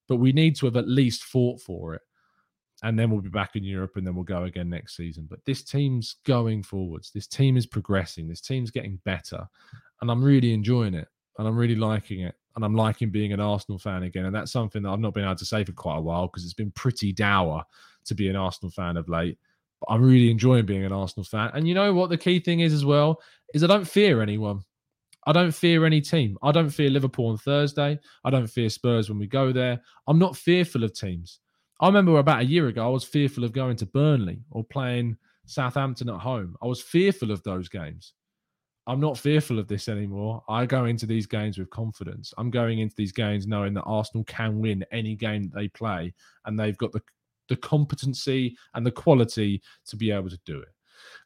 But 0.10 0.18
we 0.18 0.34
need 0.34 0.58
to 0.58 0.66
have 0.66 0.76
at 0.76 0.88
least 0.88 1.24
fought 1.24 1.62
for 1.62 1.96
it. 1.96 2.02
And 2.84 3.00
then 3.00 3.10
we'll 3.10 3.22
be 3.22 3.30
back 3.30 3.56
in 3.56 3.64
Europe 3.64 3.96
and 3.96 4.06
then 4.06 4.16
we'll 4.16 4.26
go 4.26 4.44
again 4.44 4.70
next 4.70 4.98
season. 4.98 5.28
But 5.30 5.40
this 5.46 5.64
team's 5.64 6.18
going 6.26 6.64
forwards. 6.64 7.12
This 7.12 7.28
team 7.28 7.56
is 7.56 7.66
progressing. 7.66 8.28
This 8.28 8.42
team's 8.42 8.72
getting 8.72 9.00
better. 9.06 9.48
And 10.02 10.12
I'm 10.12 10.22
really 10.22 10.54
enjoying 10.54 10.94
it. 10.94 11.08
And 11.38 11.48
I'm 11.48 11.56
really 11.56 11.76
liking 11.76 12.20
it. 12.22 12.36
And 12.58 12.66
I'm 12.66 12.76
liking 12.76 13.10
being 13.10 13.32
an 13.32 13.40
Arsenal 13.40 13.80
fan 13.80 14.04
again. 14.04 14.26
And 14.26 14.36
that's 14.36 14.52
something 14.52 14.84
that 14.84 14.90
I've 14.90 15.00
not 15.00 15.14
been 15.14 15.24
able 15.24 15.36
to 15.36 15.46
say 15.46 15.64
for 15.64 15.72
quite 15.72 15.98
a 15.98 16.02
while 16.02 16.28
because 16.28 16.44
it's 16.44 16.54
been 16.54 16.72
pretty 16.72 17.14
dour 17.14 17.64
to 18.06 18.14
be 18.14 18.28
an 18.28 18.36
Arsenal 18.36 18.70
fan 18.70 18.98
of 18.98 19.08
late. 19.08 19.38
I'm 19.90 20.02
really 20.02 20.32
enjoying 20.32 20.66
being 20.66 20.84
an 20.84 20.92
Arsenal 20.92 21.24
fan. 21.24 21.52
And 21.54 21.68
you 21.68 21.74
know 21.74 21.94
what 21.94 22.10
the 22.10 22.18
key 22.18 22.40
thing 22.40 22.62
is 22.62 22.74
as 22.74 22.86
well 22.86 23.22
is 23.54 23.64
I 23.64 23.68
don't 23.68 23.88
fear 23.88 24.22
anyone. 24.22 24.62
I 25.26 25.32
don't 25.32 25.54
fear 25.54 25.86
any 25.86 26.02
team. 26.02 26.38
I 26.44 26.52
don't 26.52 26.70
fear 26.70 26.90
Liverpool 26.90 27.28
on 27.28 27.38
Thursday. 27.38 28.00
I 28.26 28.30
don't 28.30 28.48
fear 28.48 28.70
Spurs 28.70 29.10
when 29.10 29.20
we 29.20 29.28
go 29.28 29.54
there. 29.54 29.82
I'm 30.08 30.20
not 30.20 30.36
fearful 30.36 30.84
of 30.84 30.94
teams. 30.94 31.40
I 31.80 31.88
remember 31.88 32.18
about 32.18 32.42
a 32.42 32.46
year 32.46 32.68
ago, 32.68 32.86
I 32.86 32.90
was 32.90 33.04
fearful 33.04 33.44
of 33.44 33.54
going 33.54 33.78
to 33.78 33.86
Burnley 33.86 34.42
or 34.52 34.64
playing 34.64 35.18
Southampton 35.46 36.10
at 36.10 36.20
home. 36.20 36.56
I 36.62 36.68
was 36.68 36.82
fearful 36.82 37.32
of 37.32 37.42
those 37.44 37.70
games. 37.70 38.14
I'm 38.86 39.00
not 39.00 39.18
fearful 39.18 39.60
of 39.60 39.68
this 39.70 39.88
anymore. 39.88 40.44
I 40.50 40.66
go 40.66 40.86
into 40.86 41.06
these 41.06 41.26
games 41.26 41.58
with 41.58 41.70
confidence. 41.70 42.34
I'm 42.38 42.50
going 42.50 42.80
into 42.80 42.96
these 42.98 43.14
games 43.14 43.48
knowing 43.48 43.74
that 43.76 43.84
Arsenal 43.84 44.26
can 44.26 44.60
win 44.60 44.84
any 44.92 45.16
game 45.16 45.44
that 45.44 45.56
they 45.56 45.70
play, 45.70 46.14
and 46.46 46.60
they've 46.60 46.78
got 46.78 46.92
the 46.92 47.02
the 47.50 47.56
competency 47.56 48.56
and 48.74 48.86
the 48.86 48.92
quality 48.92 49.62
to 49.86 49.96
be 49.96 50.12
able 50.12 50.30
to 50.30 50.40
do 50.46 50.60
it. 50.60 50.70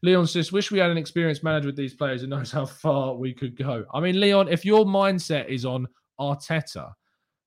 Leon 0.03 0.27
says, 0.27 0.51
wish 0.51 0.71
we 0.71 0.79
had 0.79 0.91
an 0.91 0.97
experienced 0.97 1.43
manager 1.43 1.67
with 1.67 1.75
these 1.75 1.93
players 1.93 2.21
who 2.21 2.27
knows 2.27 2.51
how 2.51 2.65
far 2.65 3.15
we 3.15 3.33
could 3.33 3.55
go. 3.55 3.85
I 3.93 3.99
mean, 3.99 4.19
Leon, 4.19 4.47
if 4.47 4.65
your 4.65 4.85
mindset 4.85 5.47
is 5.47 5.65
on 5.65 5.87
Arteta 6.19 6.91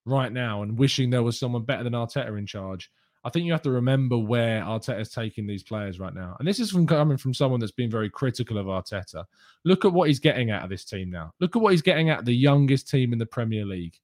right 0.04 0.32
now 0.32 0.62
and 0.62 0.78
wishing 0.78 1.10
there 1.10 1.22
was 1.22 1.38
someone 1.38 1.64
better 1.64 1.84
than 1.84 1.92
Arteta 1.92 2.36
in 2.38 2.46
charge, 2.46 2.90
I 3.22 3.28
think 3.28 3.44
you 3.44 3.52
have 3.52 3.62
to 3.62 3.70
remember 3.70 4.16
where 4.16 4.62
Arteta 4.62 5.00
is 5.00 5.10
taking 5.10 5.46
these 5.46 5.62
players 5.62 6.00
right 6.00 6.14
now. 6.14 6.36
And 6.38 6.48
this 6.48 6.58
is 6.58 6.70
from 6.70 6.86
coming 6.86 7.18
from 7.18 7.34
someone 7.34 7.60
that's 7.60 7.72
been 7.72 7.90
very 7.90 8.08
critical 8.08 8.56
of 8.56 8.66
Arteta. 8.66 9.24
Look 9.64 9.84
at 9.84 9.92
what 9.92 10.08
he's 10.08 10.20
getting 10.20 10.50
out 10.50 10.64
of 10.64 10.70
this 10.70 10.84
team 10.84 11.10
now. 11.10 11.32
Look 11.38 11.54
at 11.54 11.62
what 11.62 11.72
he's 11.72 11.82
getting 11.82 12.08
out 12.08 12.20
of 12.20 12.24
the 12.24 12.34
youngest 12.34 12.88
team 12.88 13.12
in 13.12 13.18
the 13.18 13.26
Premier 13.26 13.66
League. 13.66 13.98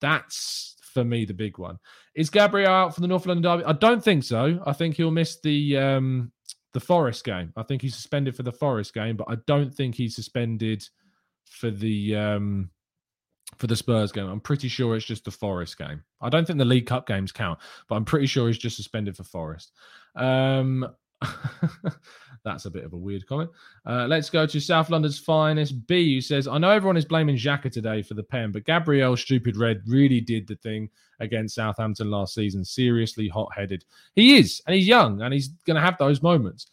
That's 0.00 0.76
for 0.92 1.04
me 1.04 1.24
the 1.24 1.34
big 1.34 1.58
one. 1.58 1.78
Is 2.14 2.30
Gabriel 2.30 2.70
out 2.70 2.94
for 2.94 3.00
the 3.00 3.08
North 3.08 3.26
London 3.26 3.42
derby? 3.42 3.64
I 3.64 3.72
don't 3.72 4.02
think 4.02 4.24
so. 4.24 4.62
I 4.66 4.72
think 4.72 4.96
he'll 4.96 5.10
miss 5.10 5.40
the 5.40 5.76
um, 5.78 6.32
the 6.72 6.80
Forest 6.80 7.24
game. 7.24 7.52
I 7.56 7.62
think 7.62 7.82
he's 7.82 7.94
suspended 7.94 8.36
for 8.36 8.42
the 8.42 8.52
Forest 8.52 8.94
game, 8.94 9.16
but 9.16 9.28
I 9.28 9.36
don't 9.46 9.72
think 9.74 9.94
he's 9.94 10.14
suspended 10.14 10.86
for 11.44 11.70
the 11.70 12.16
um, 12.16 12.70
for 13.58 13.66
the 13.66 13.76
Spurs 13.76 14.12
game. 14.12 14.26
I'm 14.26 14.40
pretty 14.40 14.68
sure 14.68 14.96
it's 14.96 15.06
just 15.06 15.24
the 15.24 15.30
Forest 15.30 15.78
game. 15.78 16.02
I 16.20 16.28
don't 16.28 16.46
think 16.46 16.58
the 16.58 16.64
League 16.64 16.86
Cup 16.86 17.06
games 17.06 17.32
count, 17.32 17.58
but 17.88 17.96
I'm 17.96 18.04
pretty 18.04 18.26
sure 18.26 18.46
he's 18.46 18.58
just 18.58 18.76
suspended 18.76 19.16
for 19.16 19.24
Forest. 19.24 19.72
Um, 20.16 20.88
That's 22.44 22.64
a 22.64 22.70
bit 22.70 22.84
of 22.84 22.92
a 22.92 22.96
weird 22.96 23.26
comment. 23.26 23.50
Uh, 23.86 24.06
let's 24.08 24.28
go 24.28 24.46
to 24.46 24.60
South 24.60 24.90
London's 24.90 25.18
finest. 25.18 25.86
B, 25.86 26.14
who 26.14 26.20
says, 26.20 26.48
I 26.48 26.58
know 26.58 26.70
everyone 26.70 26.96
is 26.96 27.04
blaming 27.04 27.36
Xhaka 27.36 27.70
today 27.70 28.02
for 28.02 28.14
the 28.14 28.22
pen, 28.22 28.50
but 28.50 28.64
Gabriel 28.64 29.16
Stupid 29.16 29.56
Red 29.56 29.82
really 29.86 30.20
did 30.20 30.48
the 30.48 30.56
thing 30.56 30.90
against 31.20 31.54
Southampton 31.54 32.10
last 32.10 32.34
season. 32.34 32.64
Seriously 32.64 33.28
hot 33.28 33.48
headed. 33.54 33.84
He 34.16 34.38
is, 34.38 34.60
and 34.66 34.74
he's 34.74 34.88
young, 34.88 35.22
and 35.22 35.32
he's 35.32 35.48
going 35.66 35.76
to 35.76 35.80
have 35.80 35.98
those 35.98 36.20
moments. 36.20 36.66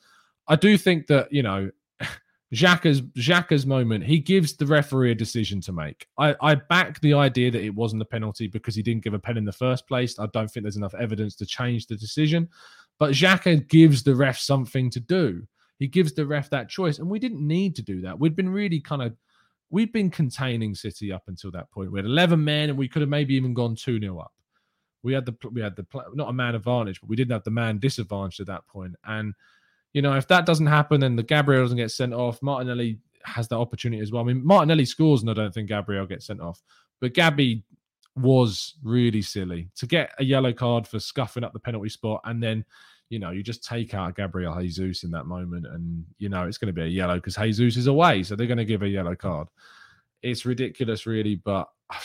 I 0.47 0.55
do 0.55 0.75
think 0.75 1.05
that, 1.07 1.31
you 1.31 1.43
know, 1.43 1.69
Xhaka's 2.53 3.01
Xhaka's 3.01 3.67
moment, 3.67 4.03
he 4.03 4.17
gives 4.17 4.53
the 4.53 4.65
referee 4.65 5.11
a 5.11 5.15
decision 5.15 5.61
to 5.61 5.71
make. 5.71 6.07
I, 6.17 6.35
I 6.41 6.55
back 6.55 6.99
the 7.01 7.13
idea 7.13 7.51
that 7.51 7.63
it 7.63 7.75
wasn't 7.75 8.01
a 8.01 8.05
penalty 8.05 8.47
because 8.47 8.73
he 8.73 8.81
didn't 8.81 9.03
give 9.03 9.13
a 9.13 9.19
pen 9.19 9.37
in 9.37 9.45
the 9.45 9.51
first 9.51 9.87
place. 9.87 10.17
I 10.17 10.25
don't 10.33 10.49
think 10.49 10.63
there's 10.63 10.77
enough 10.77 10.95
evidence 10.95 11.35
to 11.35 11.45
change 11.45 11.85
the 11.85 11.95
decision. 11.95 12.49
But 12.99 13.11
Xhaka 13.13 13.67
gives 13.67 14.03
the 14.03 14.15
ref 14.15 14.37
something 14.37 14.89
to 14.91 14.99
do. 14.99 15.43
He 15.79 15.87
gives 15.87 16.13
the 16.13 16.25
ref 16.25 16.49
that 16.49 16.69
choice. 16.69 16.99
And 16.99 17.09
we 17.09 17.19
didn't 17.19 17.45
need 17.45 17.75
to 17.77 17.81
do 17.81 18.01
that. 18.01 18.19
We'd 18.19 18.35
been 18.35 18.49
really 18.49 18.81
kind 18.81 19.01
of, 19.01 19.15
we'd 19.69 19.93
been 19.93 20.11
containing 20.11 20.75
City 20.75 21.11
up 21.11 21.23
until 21.27 21.51
that 21.51 21.71
point. 21.71 21.91
We 21.91 21.99
had 21.99 22.05
11 22.05 22.43
men 22.43 22.69
and 22.69 22.77
we 22.77 22.89
could 22.89 23.01
have 23.01 23.09
maybe 23.09 23.35
even 23.35 23.53
gone 23.53 23.75
2 23.75 23.99
0 23.99 24.19
up. 24.19 24.33
We 25.01 25.13
had 25.13 25.25
the 25.25 25.35
we 25.49 25.61
had 25.61 25.77
the 25.77 25.85
not 26.13 26.29
a 26.29 26.33
man 26.33 26.55
advantage, 26.55 26.99
but 26.99 27.09
we 27.09 27.15
didn't 27.15 27.31
have 27.31 27.45
the 27.45 27.51
man 27.51 27.79
disadvantage 27.79 28.41
at 28.41 28.47
that 28.47 28.67
point. 28.67 28.95
And 29.05 29.33
you 29.93 30.01
know, 30.01 30.13
if 30.15 30.27
that 30.27 30.45
doesn't 30.45 30.65
happen, 30.65 30.99
then 30.99 31.15
the 31.15 31.23
Gabriel 31.23 31.63
doesn't 31.63 31.77
get 31.77 31.91
sent 31.91 32.13
off. 32.13 32.41
Martinelli 32.41 32.99
has 33.23 33.47
that 33.47 33.57
opportunity 33.57 34.01
as 34.01 34.11
well. 34.11 34.23
I 34.23 34.25
mean, 34.25 34.45
Martinelli 34.45 34.83
scores, 34.83 35.21
and 35.21 35.31
I 35.31 35.33
don't 35.33 35.53
think 35.53 35.69
Gabriel 35.69 36.05
gets 36.05 36.25
sent 36.27 36.41
off. 36.41 36.61
But 36.99 37.13
Gabby 37.13 37.63
was 38.15 38.75
really 38.83 39.21
silly 39.21 39.69
to 39.75 39.85
get 39.85 40.13
a 40.19 40.23
yellow 40.23 40.53
card 40.53 40.87
for 40.87 40.99
scuffing 40.99 41.43
up 41.43 41.53
the 41.53 41.59
penalty 41.59 41.89
spot, 41.89 42.21
and 42.25 42.41
then 42.41 42.65
you 43.09 43.19
know 43.19 43.31
you 43.31 43.43
just 43.43 43.63
take 43.63 43.93
out 43.93 44.15
Gabriel 44.15 44.59
Jesus 44.59 45.03
in 45.03 45.11
that 45.11 45.25
moment, 45.25 45.65
and 45.67 46.05
you 46.17 46.29
know 46.29 46.45
it's 46.45 46.57
going 46.57 46.73
to 46.73 46.73
be 46.73 46.83
a 46.83 46.87
yellow 46.87 47.15
because 47.15 47.35
Jesus 47.35 47.77
is 47.77 47.87
away, 47.87 48.23
so 48.23 48.35
they're 48.35 48.47
going 48.47 48.57
to 48.57 48.65
give 48.65 48.83
a 48.83 48.87
yellow 48.87 49.15
card. 49.15 49.47
It's 50.21 50.45
ridiculous, 50.45 51.05
really, 51.05 51.35
but. 51.35 51.69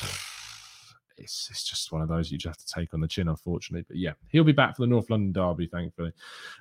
it's 1.16 1.48
it's 1.50 1.64
just 1.64 1.92
one 1.92 2.02
of 2.02 2.08
those 2.08 2.30
you 2.30 2.38
just 2.38 2.58
have 2.58 2.66
to 2.66 2.80
take 2.80 2.92
on 2.94 3.00
the 3.00 3.08
chin, 3.08 3.28
unfortunately. 3.28 3.84
But 3.86 3.96
yeah, 3.96 4.12
he'll 4.28 4.44
be 4.44 4.52
back 4.52 4.76
for 4.76 4.82
the 4.82 4.88
North 4.88 5.10
London 5.10 5.32
derby, 5.32 5.66
thankfully. 5.66 6.12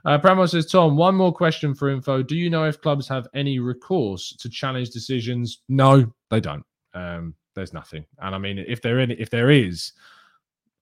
Uh, 0.06 0.20
Pramo 0.20 0.48
says, 0.48 0.68
Tom, 0.68 0.96
one 0.96 1.16
more 1.16 1.34
question 1.34 1.74
for 1.74 1.90
info. 1.90 2.22
Do 2.22 2.36
you 2.36 2.50
know 2.50 2.66
if 2.66 2.82
clubs 2.82 3.08
have 3.08 3.28
any 3.34 3.60
recourse 3.60 4.36
to 4.38 4.50
challenge 4.50 4.92
decisions? 4.92 5.64
No, 5.70 6.12
they 6.30 6.40
don't. 6.40 6.64
Um, 6.94 7.36
there's 7.54 7.74
nothing. 7.74 8.06
And 8.20 8.36
I 8.36 8.38
mean, 8.38 8.58
if 8.58 8.82
there 8.82 9.00
any, 9.00 9.16
if 9.16 9.30
there 9.30 9.50
is, 9.50 9.94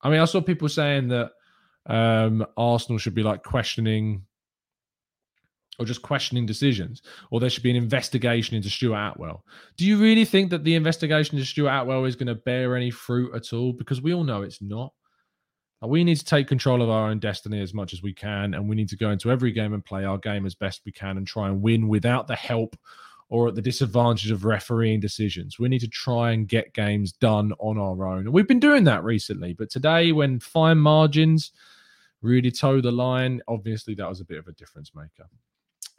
I 0.02 0.10
mean, 0.10 0.20
I 0.20 0.26
saw 0.26 0.42
people 0.42 0.70
saying 0.70 1.10
that 1.10 1.32
um, 1.86 2.46
Arsenal 2.58 2.98
should 2.98 3.16
be 3.16 3.24
like 3.24 3.44
questioning 3.44 4.24
or 5.80 5.86
just 5.86 6.02
questioning 6.02 6.46
decisions, 6.46 7.02
or 7.32 7.40
there 7.40 7.50
should 7.50 7.64
be 7.64 7.72
an 7.72 7.76
investigation 7.76 8.56
into 8.56 8.70
Stuart 8.70 9.14
Atwell. 9.14 9.44
Do 9.78 9.86
you 9.86 9.98
really 9.98 10.26
think 10.26 10.52
that 10.52 10.64
the 10.64 10.76
investigation 10.76 11.38
into 11.38 11.48
Stuart 11.48 11.82
Atwell 11.82 12.06
is 12.06 12.16
going 12.16 12.28
to 12.28 12.36
bear 12.36 12.76
any 12.76 12.92
fruit 12.92 13.34
at 13.34 13.52
all? 13.52 13.74
Because 13.74 14.02
we 14.02 14.14
all 14.14 14.24
know 14.24 14.44
it's 14.44 14.62
not. 14.62 14.94
We 15.84 16.04
need 16.04 16.18
to 16.18 16.26
take 16.26 16.48
control 16.48 16.84
of 16.84 16.90
our 16.92 17.10
own 17.10 17.18
destiny 17.18 17.60
as 17.60 17.74
much 17.74 17.94
as 17.94 18.04
we 18.04 18.14
can, 18.14 18.54
and 18.54 18.70
we 18.70 18.76
need 18.76 18.90
to 18.90 18.98
go 18.98 19.10
into 19.10 19.32
every 19.32 19.52
game 19.52 19.74
and 19.74 19.84
play 19.84 20.06
our 20.06 20.20
game 20.20 20.46
as 20.46 20.54
best 20.54 20.82
we 20.86 20.92
can 20.92 21.18
and 21.18 21.26
try 21.26 21.48
and 21.48 21.64
win 21.64 21.88
without 21.88 22.28
the 22.28 22.36
help 22.36 22.76
or 23.32 23.48
at 23.48 23.56
the 23.56 23.62
disadvantage 23.62 24.30
of 24.30 24.44
refereeing 24.44 25.00
decisions. 25.00 25.58
We 25.58 25.70
need 25.70 25.80
to 25.80 25.88
try 25.88 26.32
and 26.32 26.50
get 26.50 26.74
games 26.74 27.14
done 27.14 27.54
on 27.60 27.78
our 27.78 28.06
own. 28.06 28.26
And 28.26 28.34
we've 28.34 28.48
been 28.48 28.60
doing 28.60 28.84
that 28.84 29.06
recently, 29.06 29.54
but 29.54 29.70
today, 29.70 30.12
when 30.12 30.38
fine 30.42 30.78
margins 30.78 31.54
really 32.22 32.52
toe 32.52 32.82
the 32.82 32.92
line, 32.92 33.42
obviously 33.48 33.96
that 33.96 34.10
was 34.10 34.20
a 34.20 34.26
bit 34.26 34.38
of 34.38 34.50
a 34.50 34.52
difference 34.52 34.92
maker. 34.94 35.30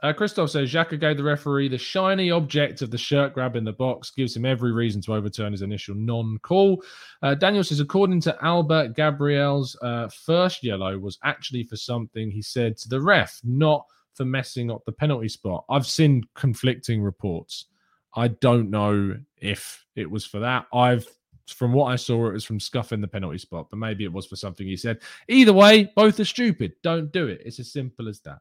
Uh, 0.03 0.12
Christoph 0.12 0.51
says 0.51 0.71
Xhaka 0.71 1.01
gave 1.01 1.16
the 1.16 1.23
referee 1.23 1.68
the 1.68 1.79
shiny 1.79 2.31
object 2.31 2.83
of 2.83 2.90
the 2.90 2.99
shirt 2.99 3.33
grab 3.33 3.57
in 3.57 3.64
the 3.64 3.73
box, 3.73 4.11
gives 4.11 4.37
him 4.37 4.45
every 4.45 4.73
reason 4.73 5.01
to 5.03 5.14
overturn 5.14 5.53
his 5.53 5.62
initial 5.62 5.95
non 5.95 6.38
call. 6.42 6.83
Uh, 7.23 7.35
Daniel 7.35 7.64
says, 7.64 7.81
according 7.81 8.21
to 8.23 8.37
Albert 8.45 8.95
Gabriel's 8.95 9.75
uh, 9.81 10.09
first 10.09 10.62
yellow 10.62 10.99
was 10.99 11.18
actually 11.25 11.64
for 11.64 11.77
something 11.77 12.31
he 12.31 12.42
said 12.42 12.77
to 12.77 12.90
the 12.90 13.01
ref, 13.01 13.40
not 13.42 13.87
for 14.14 14.25
messing 14.25 14.70
up 14.70 14.85
the 14.85 14.92
penalty 14.92 15.29
spot. 15.29 15.64
I've 15.68 15.87
seen 15.87 16.25
conflicting 16.35 17.03
reports. 17.03 17.66
I 18.14 18.29
don't 18.29 18.70
know 18.70 19.16
if 19.38 19.85
it 19.96 20.11
was 20.11 20.27
for 20.27 20.40
that. 20.40 20.66
I've 20.72 21.07
from 21.48 21.72
what 21.72 21.87
I 21.87 21.96
saw, 21.96 22.29
it 22.29 22.33
was 22.33 22.44
from 22.44 22.61
scuffing 22.61 23.01
the 23.01 23.09
penalty 23.09 23.38
spot, 23.38 23.68
but 23.70 23.77
maybe 23.77 24.05
it 24.05 24.12
was 24.12 24.27
for 24.27 24.37
something 24.37 24.66
he 24.66 24.77
said. 24.77 25.01
Either 25.29 25.53
way, 25.53 25.90
both 25.96 26.18
are 26.20 26.25
stupid. 26.25 26.72
Don't 26.83 27.12
do 27.12 27.27
it. 27.27 27.42
It's 27.44 27.59
as 27.59 27.72
simple 27.72 28.09
as 28.09 28.20
that. 28.20 28.38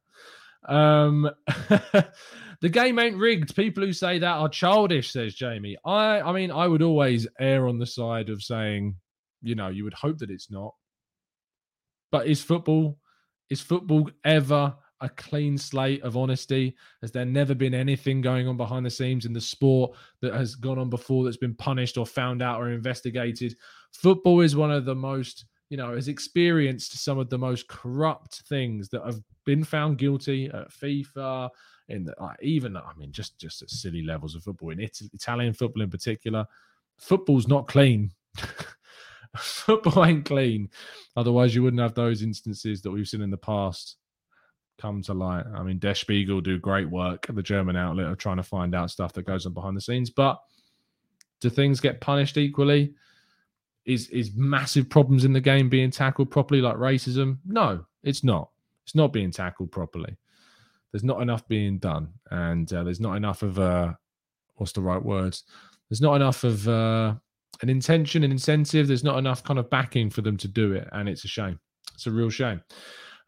Um, 0.72 1.30
the 2.62 2.70
game 2.70 3.00
ain't 3.00 3.18
rigged. 3.18 3.56
People 3.56 3.84
who 3.84 3.94
say 3.94 4.20
that 4.20 4.38
are 4.38 4.50
childish, 4.50 5.12
says 5.12 5.34
Jamie. 5.34 5.78
I, 5.86 6.22
I 6.22 6.32
mean, 6.32 6.52
I 6.52 6.68
would 6.68 6.82
always 6.82 7.28
err 7.40 7.68
on 7.68 7.80
the 7.80 7.86
side 7.86 8.30
of 8.30 8.44
saying, 8.44 8.96
you 9.42 9.56
know, 9.56 9.70
you 9.70 9.84
would 9.84 9.94
hope 9.94 10.20
that 10.20 10.30
it's 10.30 10.52
not. 10.52 10.76
But 12.12 12.28
is 12.28 12.44
football, 12.44 12.98
is 13.50 13.62
football 13.62 14.10
ever 14.24 14.76
a 15.02 15.10
clean 15.10 15.58
slate 15.58 16.02
of 16.04 16.18
honesty? 16.18 16.76
Has 17.02 17.12
there 17.12 17.26
never 17.26 17.54
been 17.54 17.74
anything 17.74 18.22
going 18.22 18.48
on 18.48 18.58
behind 18.58 18.86
the 18.86 18.90
scenes 18.90 19.26
in 19.26 19.34
the 19.34 19.42
sport 19.42 19.92
that 20.22 20.34
has 20.34 20.56
gone 20.56 20.80
on 20.80 20.90
before 20.90 21.24
that's 21.24 21.38
been 21.38 21.56
punished 21.56 21.98
or 21.98 22.06
found 22.06 22.42
out 22.42 22.62
or 22.62 22.70
investigated? 22.70 23.56
Football 23.92 24.42
is 24.42 24.56
one 24.56 24.72
of 24.72 24.86
the 24.86 24.96
most 24.96 25.46
you 25.70 25.78
know, 25.78 25.96
has 25.96 26.10
experienced 26.10 27.02
some 27.02 27.18
of 27.18 27.30
the 27.30 27.38
most 27.38 27.66
corrupt 27.70 28.42
things 28.50 28.90
that 28.90 29.06
have 29.06 29.22
been 29.46 29.64
found 29.64 29.98
guilty 29.98 30.48
at 30.48 30.70
FIFA, 30.70 31.50
in 31.88 32.04
the, 32.04 32.22
uh, 32.22 32.34
even 32.42 32.76
I 32.76 32.92
mean, 32.98 33.12
just 33.12 33.40
just 33.40 33.62
at 33.62 33.70
silly 33.70 34.02
levels 34.02 34.36
of 34.36 34.44
football 34.44 34.72
in 34.72 34.80
Italy, 34.80 35.10
Italian 35.14 35.54
football 35.54 35.84
in 35.84 35.90
particular. 35.90 36.46
Football's 36.98 37.48
not 37.48 37.68
clean. 37.68 38.12
football 39.38 40.06
ain't 40.06 40.26
clean. 40.26 40.70
Otherwise, 41.16 41.56
you 41.56 41.64
wouldn't 41.64 41.82
have 41.82 41.94
those 41.94 42.22
instances 42.22 42.82
that 42.82 42.92
we've 42.92 43.08
seen 43.08 43.22
in 43.22 43.32
the 43.32 43.38
past 43.38 43.98
come 44.82 45.02
to 45.04 45.14
light. 45.14 45.46
I 45.54 45.64
mean, 45.64 45.80
Der 45.80 45.94
Spiegel 45.94 46.42
do 46.42 46.58
great 46.58 46.90
work 46.90 47.28
at 47.30 47.36
the 47.36 47.44
German 47.44 47.76
outlet 47.76 48.08
of 48.08 48.18
trying 48.18 48.38
to 48.38 48.44
find 48.44 48.74
out 48.74 48.92
stuff 48.92 49.14
that 49.14 49.26
goes 49.26 49.46
on 49.46 49.54
behind 49.54 49.78
the 49.78 49.82
scenes. 49.82 50.10
But 50.10 50.42
do 51.40 51.50
things 51.50 51.80
get 51.80 52.02
punished 52.02 52.38
equally? 52.38 52.94
is 53.86 54.08
is 54.10 54.34
massive 54.36 54.90
problems 54.90 55.26
in 55.26 55.34
the 55.34 55.42
game 55.42 55.70
being 55.70 55.92
tackled 55.92 56.30
properly, 56.30 56.62
like 56.62 56.76
racism? 56.76 57.38
No, 57.46 57.86
it's 58.04 58.24
not. 58.24 58.50
It's 58.84 58.96
not 58.96 59.14
being 59.14 59.32
tackled 59.32 59.72
properly. 59.72 60.16
There's 60.92 61.04
not 61.04 61.22
enough 61.22 61.48
being 61.48 61.80
done, 61.80 62.10
and 62.30 62.72
uh, 62.74 62.84
there's 62.84 63.00
not 63.00 63.16
enough 63.16 63.44
of 63.44 63.60
uh, 63.60 63.94
what's 64.56 64.74
the 64.74 64.82
right 64.82 65.04
words? 65.04 65.44
There's 65.90 66.02
not 66.02 66.16
enough 66.16 66.44
of 66.44 66.68
uh, 66.68 67.16
an 67.62 67.70
intention, 67.70 68.24
an 68.24 68.32
incentive. 68.32 68.88
There's 68.88 69.04
not 69.04 69.18
enough 69.18 69.44
kind 69.44 69.60
of 69.60 69.70
backing 69.70 70.10
for 70.10 70.22
them 70.22 70.38
to 70.38 70.48
do 70.48 70.74
it, 70.74 70.88
and 70.92 71.10
it's 71.10 71.26
a 71.26 71.30
shame. 71.30 71.60
It's 71.96 72.08
a 72.08 72.12
real 72.12 72.30
shame. 72.30 72.62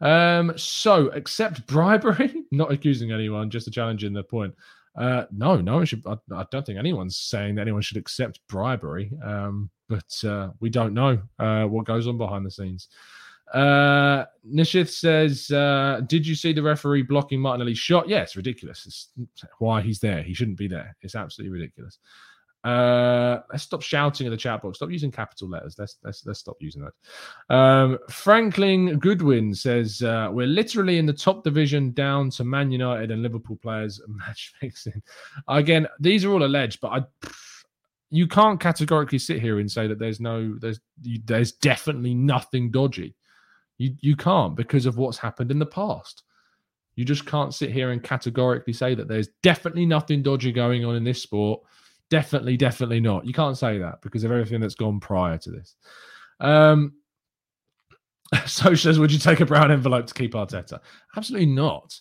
Um, 0.03 0.51
so 0.57 1.07
accept 1.07 1.65
bribery, 1.65 2.43
not 2.51 2.71
accusing 2.71 3.11
anyone, 3.11 3.49
just 3.49 3.71
challenging 3.71 4.13
the 4.13 4.23
point. 4.23 4.53
Uh, 4.95 5.23
no, 5.31 5.55
no 5.55 5.75
one 5.75 5.85
should. 5.85 6.05
I, 6.05 6.17
I, 6.35 6.45
don't 6.51 6.65
think 6.65 6.77
anyone's 6.77 7.17
saying 7.17 7.55
that 7.55 7.61
anyone 7.61 7.81
should 7.81 7.97
accept 7.97 8.41
bribery. 8.47 9.11
Um, 9.23 9.69
but 9.87 10.13
uh, 10.27 10.49
we 10.59 10.69
don't 10.69 10.93
know 10.93 11.19
uh, 11.39 11.63
what 11.65 11.85
goes 11.85 12.05
on 12.05 12.17
behind 12.17 12.45
the 12.45 12.51
scenes. 12.51 12.89
Uh, 13.53 14.25
Nishith 14.47 14.89
says, 14.89 15.49
uh, 15.51 16.01
"Did 16.05 16.27
you 16.27 16.35
see 16.35 16.51
the 16.51 16.61
referee 16.61 17.03
blocking 17.03 17.39
Martinelli's 17.39 17.79
shot? 17.79 18.09
Yeah, 18.09 18.25
ridiculous. 18.35 18.85
It's 18.85 19.45
why 19.59 19.81
he's 19.81 19.99
there. 19.99 20.21
He 20.21 20.33
shouldn't 20.33 20.57
be 20.57 20.67
there. 20.67 20.95
It's 21.01 21.15
absolutely 21.15 21.57
ridiculous." 21.57 21.97
Uh, 22.63 23.41
let's 23.51 23.63
stop 23.63 23.81
shouting 23.81 24.25
in 24.25 24.31
the 24.31 24.37
chat 24.37 24.61
box. 24.61 24.77
Stop 24.77 24.89
using 24.89 25.11
capital 25.11 25.49
letters. 25.49 25.75
Let's 25.77 25.97
let's 26.03 26.25
let's 26.25 26.39
stop 26.39 26.55
using 26.61 26.83
that. 26.83 27.55
Um, 27.55 27.99
Franklin 28.09 28.99
Goodwin 28.99 29.53
says 29.53 30.01
uh, 30.01 30.29
we're 30.31 30.47
literally 30.47 30.97
in 30.97 31.05
the 31.05 31.13
top 31.13 31.43
division, 31.43 31.91
down 31.91 32.29
to 32.31 32.45
Man 32.45 32.71
United 32.71 33.11
and 33.11 33.21
Liverpool 33.21 33.57
players 33.61 34.01
match 34.07 34.53
fixing. 34.59 35.01
Again, 35.49 35.87
these 35.99 36.23
are 36.23 36.31
all 36.31 36.43
alleged, 36.43 36.79
but 36.79 36.87
I 36.89 37.27
you 38.09 38.27
can't 38.27 38.59
categorically 38.59 39.19
sit 39.19 39.41
here 39.41 39.59
and 39.59 39.69
say 39.69 39.87
that 39.87 39.99
there's 39.99 40.19
no 40.19 40.55
there's 40.59 40.79
there's 41.25 41.51
definitely 41.51 42.13
nothing 42.13 42.71
dodgy. 42.71 43.15
You 43.77 43.95
you 43.99 44.15
can't 44.15 44.55
because 44.55 44.85
of 44.85 44.97
what's 44.97 45.17
happened 45.17 45.51
in 45.51 45.59
the 45.59 45.65
past. 45.65 46.23
You 46.95 47.05
just 47.05 47.25
can't 47.25 47.53
sit 47.53 47.71
here 47.71 47.91
and 47.91 48.03
categorically 48.03 48.73
say 48.73 48.93
that 48.95 49.07
there's 49.07 49.29
definitely 49.41 49.85
nothing 49.85 50.21
dodgy 50.21 50.51
going 50.51 50.85
on 50.85 50.95
in 50.95 51.03
this 51.03 51.21
sport. 51.21 51.61
Definitely, 52.13 52.57
definitely 52.57 52.99
not. 52.99 53.25
You 53.25 53.33
can't 53.33 53.57
say 53.57 53.79
that 53.79 54.03
because 54.03 54.23
of 54.23 54.31
everything 54.31 54.61
that's 54.61 54.75
gone 54.75 54.99
prior 54.99 55.39
to 55.39 55.49
this. 55.49 55.75
Um, 56.39 56.93
so 58.45 58.75
says, 58.75 58.99
would 58.99 59.11
you 59.11 59.17
take 59.17 59.39
a 59.39 59.47
brown 59.47 59.71
envelope 59.71 60.05
to 60.05 60.13
keep 60.13 60.35
Arteta? 60.35 60.79
Absolutely 61.17 61.47
not. 61.47 61.99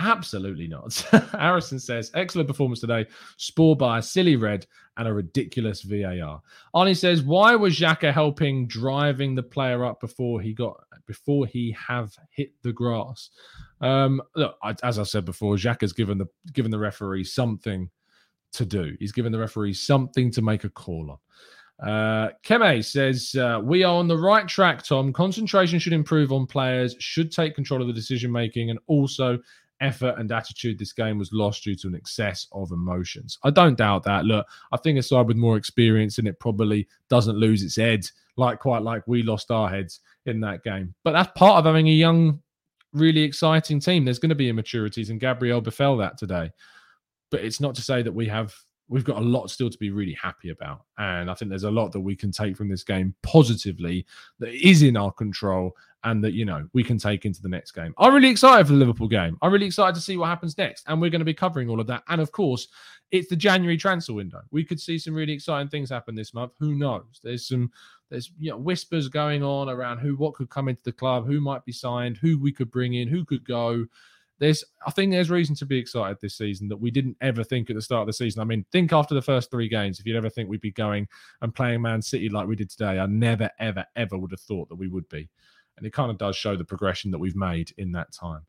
Absolutely 0.00 0.66
not. 0.66 0.94
Harrison 1.30 1.78
says, 1.78 2.10
excellent 2.14 2.48
performance 2.48 2.80
today, 2.80 3.06
spoiled 3.36 3.78
by 3.78 3.98
a 3.98 4.02
silly 4.02 4.34
red 4.34 4.66
and 4.96 5.06
a 5.06 5.14
ridiculous 5.14 5.82
VAR. 5.82 6.42
Arnie 6.74 6.96
says, 6.96 7.22
why 7.22 7.54
was 7.54 7.78
Xhaka 7.78 8.12
helping 8.12 8.66
driving 8.66 9.36
the 9.36 9.44
player 9.44 9.84
up 9.84 10.00
before 10.00 10.40
he 10.40 10.54
got 10.54 10.76
before 11.06 11.46
he 11.46 11.70
have 11.70 12.12
hit 12.30 12.50
the 12.62 12.72
grass? 12.72 13.30
Um, 13.80 14.20
look, 14.34 14.56
as 14.82 14.98
I 14.98 15.04
said 15.04 15.24
before, 15.24 15.54
Xhaka's 15.54 15.92
given 15.92 16.18
the 16.18 16.26
given 16.52 16.72
the 16.72 16.80
referee 16.80 17.22
something 17.22 17.88
to 18.52 18.64
do. 18.64 18.96
He's 18.98 19.12
given 19.12 19.32
the 19.32 19.38
referee 19.38 19.74
something 19.74 20.30
to 20.32 20.42
make 20.42 20.64
a 20.64 20.70
call 20.70 21.10
on. 21.10 21.18
Uh, 21.78 22.30
Keme 22.42 22.84
says, 22.84 23.34
uh, 23.34 23.60
We 23.62 23.84
are 23.84 23.94
on 23.94 24.08
the 24.08 24.16
right 24.16 24.48
track, 24.48 24.82
Tom. 24.82 25.12
Concentration 25.12 25.78
should 25.78 25.92
improve 25.92 26.32
on 26.32 26.46
players, 26.46 26.96
should 26.98 27.30
take 27.30 27.54
control 27.54 27.82
of 27.82 27.86
the 27.86 27.92
decision 27.92 28.32
making, 28.32 28.70
and 28.70 28.78
also 28.86 29.38
effort 29.80 30.14
and 30.18 30.32
attitude 30.32 30.78
this 30.78 30.92
game 30.92 31.18
was 31.18 31.32
lost 31.32 31.64
due 31.64 31.74
to 31.76 31.88
an 31.88 31.94
excess 31.94 32.46
of 32.52 32.72
emotions. 32.72 33.38
I 33.44 33.50
don't 33.50 33.76
doubt 33.76 34.04
that. 34.04 34.24
Look, 34.24 34.46
I 34.72 34.76
think 34.78 34.98
a 34.98 35.02
side 35.02 35.26
with 35.26 35.36
more 35.36 35.56
experience 35.56 36.18
in 36.18 36.26
it 36.26 36.40
probably 36.40 36.88
doesn't 37.10 37.36
lose 37.36 37.62
its 37.62 37.76
head 37.76 38.06
like 38.36 38.58
quite 38.58 38.82
like 38.82 39.06
we 39.06 39.22
lost 39.22 39.50
our 39.50 39.68
heads 39.68 40.00
in 40.26 40.40
that 40.40 40.62
game. 40.62 40.94
But 41.04 41.12
that's 41.12 41.30
part 41.36 41.58
of 41.58 41.64
having 41.64 41.88
a 41.88 41.92
young, 41.92 42.40
really 42.92 43.22
exciting 43.22 43.80
team. 43.80 44.04
There's 44.04 44.18
going 44.18 44.30
to 44.30 44.34
be 44.34 44.48
immaturities, 44.48 45.10
and 45.10 45.20
Gabriel 45.20 45.60
befell 45.60 45.96
that 45.98 46.18
today. 46.18 46.50
But 47.36 47.44
it's 47.44 47.60
not 47.60 47.74
to 47.74 47.82
say 47.82 48.00
that 48.00 48.12
we 48.12 48.26
have 48.28 48.54
we've 48.88 49.04
got 49.04 49.18
a 49.18 49.20
lot 49.20 49.50
still 49.50 49.68
to 49.68 49.76
be 49.76 49.90
really 49.90 50.14
happy 50.14 50.48
about. 50.48 50.84
And 50.96 51.30
I 51.30 51.34
think 51.34 51.50
there's 51.50 51.64
a 51.64 51.70
lot 51.70 51.92
that 51.92 52.00
we 52.00 52.16
can 52.16 52.32
take 52.32 52.56
from 52.56 52.70
this 52.70 52.82
game 52.82 53.14
positively 53.22 54.06
that 54.38 54.54
is 54.54 54.82
in 54.82 54.96
our 54.96 55.12
control 55.12 55.72
and 56.04 56.24
that, 56.24 56.32
you 56.32 56.46
know, 56.46 56.66
we 56.72 56.82
can 56.82 56.96
take 56.96 57.26
into 57.26 57.42
the 57.42 57.48
next 57.48 57.72
game. 57.72 57.92
I'm 57.98 58.14
really 58.14 58.30
excited 58.30 58.66
for 58.66 58.72
the 58.72 58.78
Liverpool 58.78 59.08
game. 59.08 59.36
I'm 59.42 59.52
really 59.52 59.66
excited 59.66 59.96
to 59.96 60.00
see 60.00 60.16
what 60.16 60.28
happens 60.28 60.56
next. 60.56 60.84
And 60.86 60.98
we're 60.98 61.10
going 61.10 61.20
to 61.20 61.26
be 61.26 61.34
covering 61.34 61.68
all 61.68 61.78
of 61.78 61.86
that. 61.88 62.04
And 62.08 62.22
of 62.22 62.32
course, 62.32 62.68
it's 63.10 63.28
the 63.28 63.36
January 63.36 63.76
transfer 63.76 64.14
window. 64.14 64.40
We 64.50 64.64
could 64.64 64.80
see 64.80 64.98
some 64.98 65.14
really 65.14 65.34
exciting 65.34 65.68
things 65.68 65.90
happen 65.90 66.14
this 66.14 66.32
month. 66.32 66.52
Who 66.58 66.74
knows? 66.74 67.20
There's 67.22 67.46
some 67.46 67.70
there's 68.08 68.30
you 68.38 68.50
know 68.50 68.56
whispers 68.56 69.08
going 69.08 69.42
on 69.42 69.68
around 69.68 69.98
who 69.98 70.16
what 70.16 70.34
could 70.34 70.48
come 70.48 70.68
into 70.68 70.82
the 70.84 70.92
club, 70.92 71.26
who 71.26 71.40
might 71.40 71.64
be 71.64 71.72
signed, 71.72 72.16
who 72.16 72.38
we 72.38 72.52
could 72.52 72.70
bring 72.70 72.94
in, 72.94 73.08
who 73.08 73.24
could 73.24 73.44
go 73.44 73.84
there's 74.38 74.64
I 74.86 74.90
think 74.90 75.12
there's 75.12 75.30
reason 75.30 75.54
to 75.56 75.66
be 75.66 75.78
excited 75.78 76.18
this 76.20 76.36
season 76.36 76.68
that 76.68 76.76
we 76.76 76.90
didn't 76.90 77.16
ever 77.20 77.42
think 77.42 77.70
at 77.70 77.76
the 77.76 77.82
start 77.82 78.02
of 78.02 78.06
the 78.06 78.12
season. 78.12 78.40
I 78.40 78.44
mean, 78.44 78.64
think 78.70 78.92
after 78.92 79.14
the 79.14 79.22
first 79.22 79.50
three 79.50 79.68
games, 79.68 79.98
if 79.98 80.06
you'd 80.06 80.16
ever 80.16 80.30
think 80.30 80.48
we'd 80.48 80.60
be 80.60 80.70
going 80.70 81.08
and 81.42 81.54
playing 81.54 81.82
Man 81.82 82.02
City 82.02 82.28
like 82.28 82.46
we 82.46 82.56
did 82.56 82.70
today, 82.70 82.98
I 82.98 83.06
never, 83.06 83.50
ever, 83.58 83.84
ever 83.96 84.18
would 84.18 84.30
have 84.32 84.40
thought 84.40 84.68
that 84.68 84.76
we 84.76 84.88
would 84.88 85.08
be. 85.08 85.28
And 85.78 85.86
it 85.86 85.92
kind 85.92 86.10
of 86.10 86.16
does 86.16 86.36
show 86.36 86.56
the 86.56 86.64
progression 86.64 87.10
that 87.10 87.18
we've 87.18 87.36
made 87.36 87.70
in 87.76 87.92
that 87.92 88.10
time. 88.10 88.40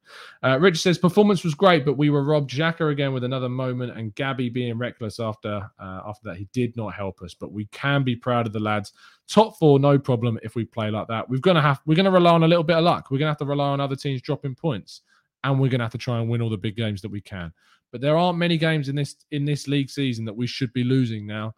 Uh, 0.44 0.58
Rich 0.62 0.82
says 0.82 0.98
performance 0.98 1.44
was 1.44 1.56
great, 1.56 1.84
but 1.84 1.98
we 1.98 2.10
were 2.10 2.24
robbed. 2.24 2.50
Xhaka 2.50 2.90
again 2.90 3.12
with 3.12 3.26
another 3.26 3.50
moment, 3.50 3.98
and 3.98 4.16
Gabby 4.16 4.48
being 4.50 4.78
reckless 4.78 5.20
after 5.20 5.70
uh, 5.78 6.02
after 6.06 6.30
that. 6.30 6.38
He 6.38 6.48
did 6.54 6.78
not 6.78 6.94
help 6.94 7.22
us, 7.22 7.34
but 7.34 7.52
we 7.52 7.66
can 7.66 8.04
be 8.04 8.16
proud 8.16 8.48
of 8.48 8.54
the 8.54 8.62
lads. 8.62 8.94
Top 9.28 9.58
four, 9.58 9.78
no 9.78 10.00
problem 10.00 10.40
if 10.42 10.56
we 10.56 10.64
play 10.64 10.90
like 10.90 11.10
that. 11.10 11.30
We're 11.30 11.42
gonna 11.42 11.62
have 11.62 11.82
we're 11.86 11.96
gonna 11.96 12.12
rely 12.12 12.32
on 12.32 12.44
a 12.44 12.48
little 12.48 12.64
bit 12.64 12.78
of 12.78 12.86
luck. 12.86 13.12
We're 13.12 13.18
gonna 13.18 13.32
have 13.32 13.38
to 13.40 13.46
rely 13.46 13.72
on 13.72 13.82
other 13.82 13.98
teams 13.98 14.22
dropping 14.22 14.56
points 14.56 15.02
and 15.48 15.60
we're 15.60 15.70
going 15.70 15.80
to 15.80 15.86
have 15.86 15.94
to 15.94 15.98
try 15.98 16.20
and 16.20 16.30
win 16.30 16.42
all 16.42 16.50
the 16.50 16.58
big 16.58 16.76
games 16.76 17.02
that 17.02 17.12
we 17.12 17.22
can. 17.22 17.54
But 17.92 18.02
there 18.02 18.18
aren't 18.18 18.38
many 18.38 18.58
games 18.58 18.90
in 18.90 18.96
this 18.96 19.16
in 19.32 19.46
this 19.46 19.68
league 19.68 19.90
season 19.90 20.26
that 20.26 20.36
we 20.36 20.46
should 20.46 20.74
be 20.74 20.84
losing 20.84 21.26
now. 21.26 21.56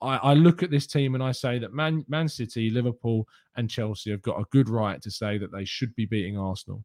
I, 0.00 0.16
I, 0.16 0.34
look 0.34 0.62
at 0.62 0.70
this 0.70 0.86
team 0.86 1.14
and 1.14 1.22
I 1.22 1.30
say 1.30 1.58
that 1.60 1.72
Man, 1.72 2.04
Man 2.08 2.28
City, 2.28 2.70
Liverpool, 2.70 3.26
and 3.56 3.70
Chelsea 3.70 4.10
have 4.10 4.22
got 4.22 4.40
a 4.40 4.46
good 4.50 4.68
right 4.68 5.00
to 5.02 5.10
say 5.10 5.38
that 5.38 5.52
they 5.52 5.64
should 5.64 5.94
be 5.94 6.06
beating 6.06 6.36
Arsenal. 6.36 6.84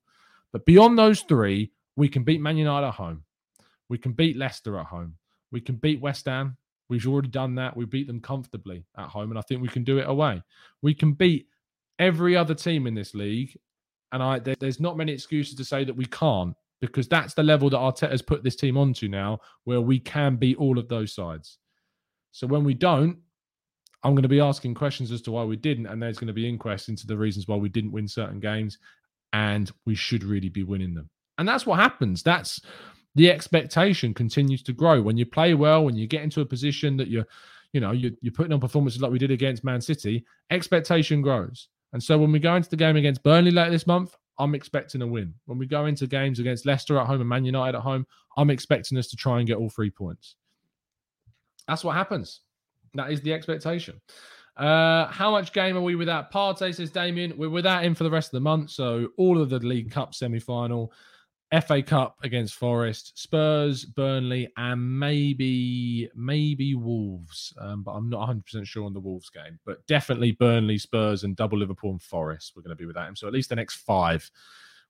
But 0.52 0.66
beyond 0.66 1.00
those 1.00 1.22
three, 1.22 1.72
we 1.96 2.10
can 2.10 2.24
beat 2.24 2.42
Man 2.42 2.58
United 2.58 2.88
at 2.88 2.94
home. 2.94 3.24
We 3.90 3.98
can 3.98 4.14
beat 4.14 4.38
Leicester 4.38 4.78
at 4.80 4.88
home. 4.88 5.16
We 5.52 5.62
can 5.62 5.76
beat 5.76 6.02
West 6.02 6.26
Ham. 6.26 6.58
We've 6.90 7.08
already 7.08 7.30
done 7.30 7.56
that. 7.56 7.76
We 7.76 7.86
beat 7.86 8.08
them 8.08 8.22
comfortably 8.22 8.86
at 8.98 9.10
home, 9.10 9.32
and 9.32 9.40
I 9.40 9.42
think 9.42 9.62
we 9.62 9.68
can 9.68 9.84
do 9.84 9.98
it 9.98 10.08
away. 10.08 10.42
We 10.82 10.94
can 10.94 11.14
beat 11.14 11.48
every 12.00 12.36
other 12.36 12.54
team 12.54 12.86
in 12.86 12.94
this 12.94 13.14
league 13.16 13.58
and 14.12 14.24
I 14.24 14.40
there, 14.40 14.56
there's 14.60 14.80
not 14.80 14.98
many 14.98 15.12
excuses 15.12 15.56
to 15.56 15.66
say 15.66 15.84
that 15.84 15.96
we 15.96 16.06
can't 16.06 16.56
because 16.80 17.08
that's 17.08 17.34
the 17.34 17.44
level 17.44 17.70
that 17.70 17.78
Arteta's 17.78 18.22
put 18.22 18.44
this 18.44 18.56
team 18.56 18.78
onto 18.78 19.08
now, 19.08 19.40
where 19.64 19.82
we 19.82 20.00
can 20.00 20.36
beat 20.36 20.58
all 20.58 20.78
of 20.78 20.88
those 20.88 21.14
sides. 21.14 21.58
So 22.32 22.46
when 22.46 22.64
we 22.64 22.74
don't, 22.74 23.18
I'm 24.04 24.14
going 24.14 24.24
to 24.24 24.30
be 24.30 24.40
asking 24.40 24.76
questions 24.76 25.12
as 25.12 25.22
to 25.24 25.32
why 25.32 25.44
we 25.44 25.56
didn't, 25.56 25.88
and 25.88 26.02
there's 26.02 26.20
going 26.20 26.28
to 26.28 26.34
be 26.34 26.48
inquests 26.48 26.88
into 26.88 27.08
the 27.08 27.18
reasons 27.18 27.48
why 27.48 27.56
we 27.56 27.70
didn't 27.70 27.92
win 27.92 28.08
certain 28.08 28.40
games, 28.40 28.78
and 29.34 29.72
we 29.86 29.96
should 29.96 30.24
really 30.24 30.50
be 30.50 30.64
winning 30.64 30.94
them. 30.94 31.10
And 31.38 31.48
that's 31.48 31.66
what 31.66 31.80
happens. 31.80 32.22
That's 32.24 32.62
the 33.16 33.32
expectation 33.32 34.14
continues 34.14 34.62
to 34.64 34.74
grow 34.74 35.02
when 35.02 35.18
you 35.18 35.26
play 35.26 35.56
well, 35.56 35.84
when 35.84 35.96
you 35.96 36.08
get 36.08 36.22
into 36.22 36.42
a 36.42 36.46
position 36.46 36.98
that 36.98 37.08
you're, 37.08 37.26
you 37.74 37.82
know, 37.82 37.92
you're, 37.92 38.12
you're 38.22 38.32
putting 38.32 38.54
on 38.54 38.60
performances 38.60 39.02
like 39.02 39.12
we 39.12 39.20
did 39.20 39.32
against 39.32 39.64
Man 39.64 39.82
City. 39.82 40.24
Expectation 40.52 41.22
grows. 41.22 41.70
And 41.98 42.04
so 42.04 42.16
when 42.16 42.32
we 42.32 42.38
go 42.38 42.56
into 42.56 42.70
the 42.70 42.76
game 42.76 42.96
against 42.96 43.24
Burnley 43.24 43.50
later 43.50 43.72
this 43.72 43.88
month, 43.88 44.16
I'm 44.38 44.54
expecting 44.54 45.02
a 45.02 45.08
win. 45.08 45.34
When 45.46 45.58
we 45.58 45.66
go 45.66 45.88
into 45.88 46.06
games 46.06 46.38
against 46.38 46.64
Leicester 46.64 46.96
at 47.00 47.08
home 47.08 47.22
and 47.22 47.28
Man 47.28 47.44
United 47.44 47.76
at 47.76 47.82
home, 47.82 48.06
I'm 48.38 48.52
expecting 48.52 49.00
us 49.00 49.08
to 49.08 49.16
try 49.16 49.40
and 49.40 49.48
get 49.48 49.58
all 49.58 49.72
three 49.72 49.90
points. 49.90 50.36
That's 51.68 51.84
what 51.84 51.96
happens. 51.96 52.42
That 52.94 53.12
is 53.12 53.22
the 53.22 53.34
expectation. 53.34 54.00
Uh, 54.56 55.08
how 55.08 55.32
much 55.32 55.54
game 55.54 55.76
are 55.76 55.82
we 55.82 55.96
without 55.96 56.32
Partey, 56.32 56.76
says 56.76 56.92
Damien? 56.92 57.34
We're 57.36 57.50
without 57.50 57.84
him 57.84 57.96
for 57.96 58.04
the 58.04 58.12
rest 58.12 58.28
of 58.28 58.34
the 58.34 58.42
month. 58.42 58.70
So 58.70 59.08
all 59.18 59.42
of 59.42 59.50
the 59.50 59.58
League 59.58 59.90
Cup 59.90 60.14
semi 60.14 60.38
final, 60.38 60.94
FA 61.62 61.82
Cup 61.82 62.18
against 62.24 62.56
Forest, 62.56 63.18
Spurs, 63.18 63.86
Burnley, 63.86 64.52
and 64.58 65.00
maybe 65.00 66.10
maybe 66.16 66.76
Wolves. 66.76 67.54
Um, 67.60 67.84
but 67.84 67.92
I'm 67.92 68.10
not 68.10 68.20
100 68.20 68.46
percent 68.46 68.68
sure 68.68 68.86
on 68.86 68.94
the 68.94 69.00
Wolves 69.00 69.30
game. 69.30 69.60
But 69.66 69.86
definitely 69.88 70.34
Burnley, 70.34 70.78
Spurs, 70.78 71.24
and 71.24 71.36
double 71.36 71.58
Liverpool 71.58 71.92
and 71.92 72.02
Forest. 72.02 72.54
We're 72.56 72.64
going 72.64 72.76
to 72.76 72.76
be 72.76 72.86
without 72.86 73.08
him. 73.08 73.16
So 73.16 73.28
at 73.28 73.34
least 73.34 73.50
the 73.50 73.56
next 73.56 73.76
five 73.76 74.30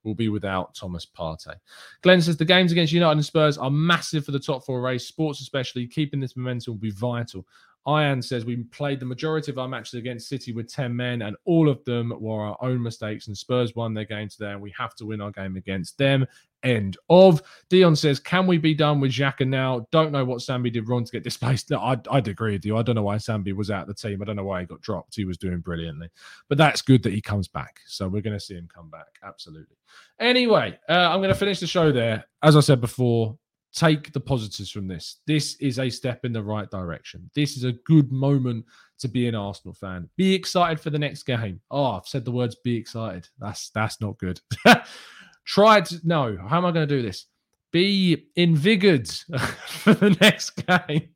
will 0.03 0.15
be 0.15 0.29
without 0.29 0.73
Thomas 0.73 1.05
Partey. 1.05 1.55
Glenn 2.01 2.21
says 2.21 2.37
the 2.37 2.45
games 2.45 2.71
against 2.71 2.93
United 2.93 3.17
and 3.17 3.25
Spurs 3.25 3.57
are 3.57 3.69
massive 3.69 4.25
for 4.25 4.31
the 4.31 4.39
top 4.39 4.63
four 4.65 4.81
race. 4.81 5.05
Spurs, 5.05 5.41
especially 5.41 5.85
keeping 5.85 6.19
this 6.19 6.35
momentum, 6.35 6.73
will 6.73 6.79
be 6.79 6.91
vital. 6.91 7.45
Ian 7.87 8.21
says 8.21 8.43
we 8.43 8.57
played 8.57 8.99
the 8.99 9.05
majority 9.05 9.49
of 9.49 9.57
our 9.57 9.67
matches 9.67 9.93
against 9.93 10.27
City 10.27 10.51
with 10.51 10.71
10 10.71 10.93
men, 10.93 11.21
and 11.21 11.37
all 11.45 11.69
of 11.69 11.83
them 11.85 12.13
were 12.19 12.41
our 12.41 12.57
own 12.61 12.83
mistakes. 12.83 13.27
And 13.27 13.37
Spurs 13.37 13.75
won 13.75 13.93
their 13.93 14.03
game 14.03 14.27
today, 14.27 14.51
and 14.51 14.61
we 14.61 14.73
have 14.77 14.93
to 14.95 15.05
win 15.05 15.21
our 15.21 15.31
game 15.31 15.55
against 15.55 15.97
them. 15.97 16.25
End 16.63 16.97
of. 17.09 17.41
Dion 17.69 17.95
says, 17.95 18.19
Can 18.19 18.45
we 18.45 18.57
be 18.57 18.73
done 18.73 18.99
with 18.99 19.11
Xhaka 19.11 19.47
now? 19.47 19.87
Don't 19.91 20.11
know 20.11 20.25
what 20.25 20.39
Sambi 20.39 20.73
did 20.73 20.89
wrong 20.89 21.05
to 21.05 21.11
get 21.11 21.23
displaced. 21.23 21.71
No, 21.77 21.81
I'd, 21.81 22.07
I'd 22.07 22.27
agree 22.27 22.53
with 22.53 22.65
you. 22.65 22.77
I 22.77 22.81
don't 22.81 22.95
know 22.95 23.03
why 23.03 23.17
Sambi 23.17 23.53
was 23.53 23.69
out 23.69 23.83
of 23.83 23.87
the 23.87 23.93
team. 23.93 24.21
I 24.21 24.25
don't 24.25 24.35
know 24.35 24.43
why 24.43 24.61
he 24.61 24.65
got 24.65 24.81
dropped. 24.81 25.15
He 25.15 25.25
was 25.25 25.37
doing 25.37 25.59
brilliantly. 25.59 26.09
But 26.49 26.57
that's 26.57 26.81
good 26.81 27.03
that 27.03 27.13
he 27.13 27.21
comes 27.21 27.47
back. 27.47 27.81
So 27.87 28.07
we're 28.07 28.21
going 28.21 28.37
to 28.37 28.39
see 28.39 28.55
him 28.55 28.67
come 28.73 28.89
back. 28.89 29.19
Absolutely. 29.23 29.75
Anyway, 30.19 30.77
uh, 30.89 30.93
I'm 30.93 31.19
going 31.19 31.29
to 31.29 31.35
finish 31.35 31.59
the 31.59 31.67
show 31.67 31.91
there. 31.91 32.25
As 32.41 32.55
I 32.55 32.61
said 32.61 32.81
before, 32.81 33.37
take 33.77 34.11
the 34.11 34.19
positives 34.19 34.71
from 34.71 34.87
this. 34.87 35.17
This 35.27 35.55
is 35.55 35.77
a 35.77 35.89
step 35.89 36.25
in 36.25 36.33
the 36.33 36.41
right 36.41 36.69
direction. 36.71 37.29
This 37.35 37.57
is 37.57 37.63
a 37.63 37.73
good 37.73 38.11
moment 38.11 38.65
to 38.99 39.07
be 39.07 39.27
an 39.27 39.35
Arsenal 39.35 39.75
fan. 39.75 40.09
Be 40.17 40.33
excited 40.33 40.79
for 40.79 40.89
the 40.89 40.97
next 40.97 41.23
game. 41.23 41.61
Oh, 41.69 41.91
I've 41.91 42.07
said 42.07 42.25
the 42.25 42.31
words 42.31 42.55
be 42.55 42.75
excited. 42.75 43.27
That's 43.37 43.69
that's 43.69 44.01
not 44.01 44.17
good. 44.17 44.41
Try 45.45 45.81
to 45.81 46.01
no, 46.03 46.37
how 46.49 46.57
am 46.57 46.65
I 46.65 46.71
going 46.71 46.87
to 46.87 46.95
do 46.95 47.03
this? 47.03 47.27
Be 47.71 48.29
invigorated 48.35 49.09
for 49.67 49.93
the 49.93 50.17
next 50.21 50.51
game. 50.65 51.09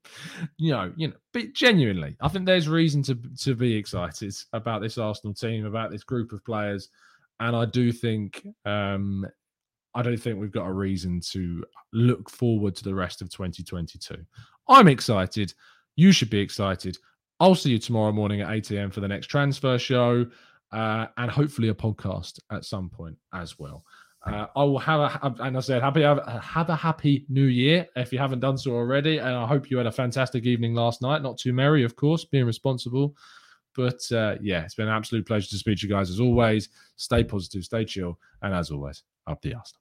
You 0.57 0.73
know, 0.73 0.93
you 0.95 1.07
know, 1.07 1.15
but 1.33 1.53
genuinely, 1.53 2.15
I 2.21 2.27
think 2.27 2.45
there's 2.45 2.69
reason 2.69 3.01
to 3.03 3.17
to 3.39 3.55
be 3.55 3.75
excited 3.75 4.35
about 4.53 4.81
this 4.81 4.99
Arsenal 4.99 5.33
team, 5.33 5.65
about 5.65 5.89
this 5.89 6.03
group 6.03 6.31
of 6.31 6.45
players. 6.45 6.89
And 7.39 7.55
I 7.55 7.65
do 7.65 7.91
think 7.91 8.45
um, 8.65 9.25
I 9.93 10.01
don't 10.01 10.17
think 10.17 10.39
we've 10.39 10.51
got 10.51 10.67
a 10.67 10.73
reason 10.73 11.19
to 11.31 11.63
look 11.93 12.29
forward 12.29 12.75
to 12.77 12.83
the 12.83 12.95
rest 12.95 13.21
of 13.21 13.29
2022. 13.29 14.15
I'm 14.67 14.87
excited. 14.87 15.53
You 15.95 16.11
should 16.11 16.29
be 16.29 16.39
excited. 16.39 16.97
I'll 17.39 17.55
see 17.55 17.71
you 17.71 17.79
tomorrow 17.79 18.11
morning 18.11 18.41
at 18.41 18.51
8 18.51 18.71
a.m. 18.71 18.91
for 18.91 19.01
the 19.01 19.07
next 19.07 19.27
transfer 19.27 19.77
show 19.77 20.25
uh, 20.71 21.07
and 21.17 21.29
hopefully 21.29 21.69
a 21.69 21.73
podcast 21.73 22.39
at 22.51 22.65
some 22.65 22.89
point 22.89 23.17
as 23.33 23.59
well. 23.59 23.83
Uh, 24.25 24.45
I 24.55 24.63
will 24.63 24.77
have 24.77 24.99
a, 24.99 25.35
and 25.39 25.57
I 25.57 25.59
said, 25.61 25.81
happy 25.81 26.03
have, 26.03 26.19
a 26.19 26.75
happy 26.75 27.25
new 27.27 27.45
year 27.45 27.87
if 27.95 28.13
you 28.13 28.19
haven't 28.19 28.39
done 28.39 28.57
so 28.57 28.71
already. 28.73 29.17
And 29.17 29.29
I 29.29 29.47
hope 29.47 29.71
you 29.71 29.77
had 29.77 29.87
a 29.87 29.91
fantastic 29.91 30.45
evening 30.45 30.75
last 30.75 31.01
night. 31.01 31.23
Not 31.23 31.39
too 31.39 31.53
merry, 31.53 31.83
of 31.83 31.95
course, 31.95 32.23
being 32.25 32.45
responsible. 32.45 33.15
But 33.75 33.99
uh, 34.11 34.35
yeah, 34.41 34.63
it's 34.63 34.75
been 34.75 34.87
an 34.87 34.93
absolute 34.93 35.25
pleasure 35.25 35.49
to 35.49 35.57
speak 35.57 35.79
to 35.79 35.87
you 35.87 35.93
guys 35.93 36.09
as 36.09 36.19
always. 36.19 36.69
Stay 36.97 37.23
positive, 37.23 37.63
stay 37.63 37.85
chill, 37.85 38.19
and 38.43 38.53
as 38.53 38.69
always, 38.69 39.03
up 39.27 39.41
the 39.41 39.55
Arsenal. 39.55 39.80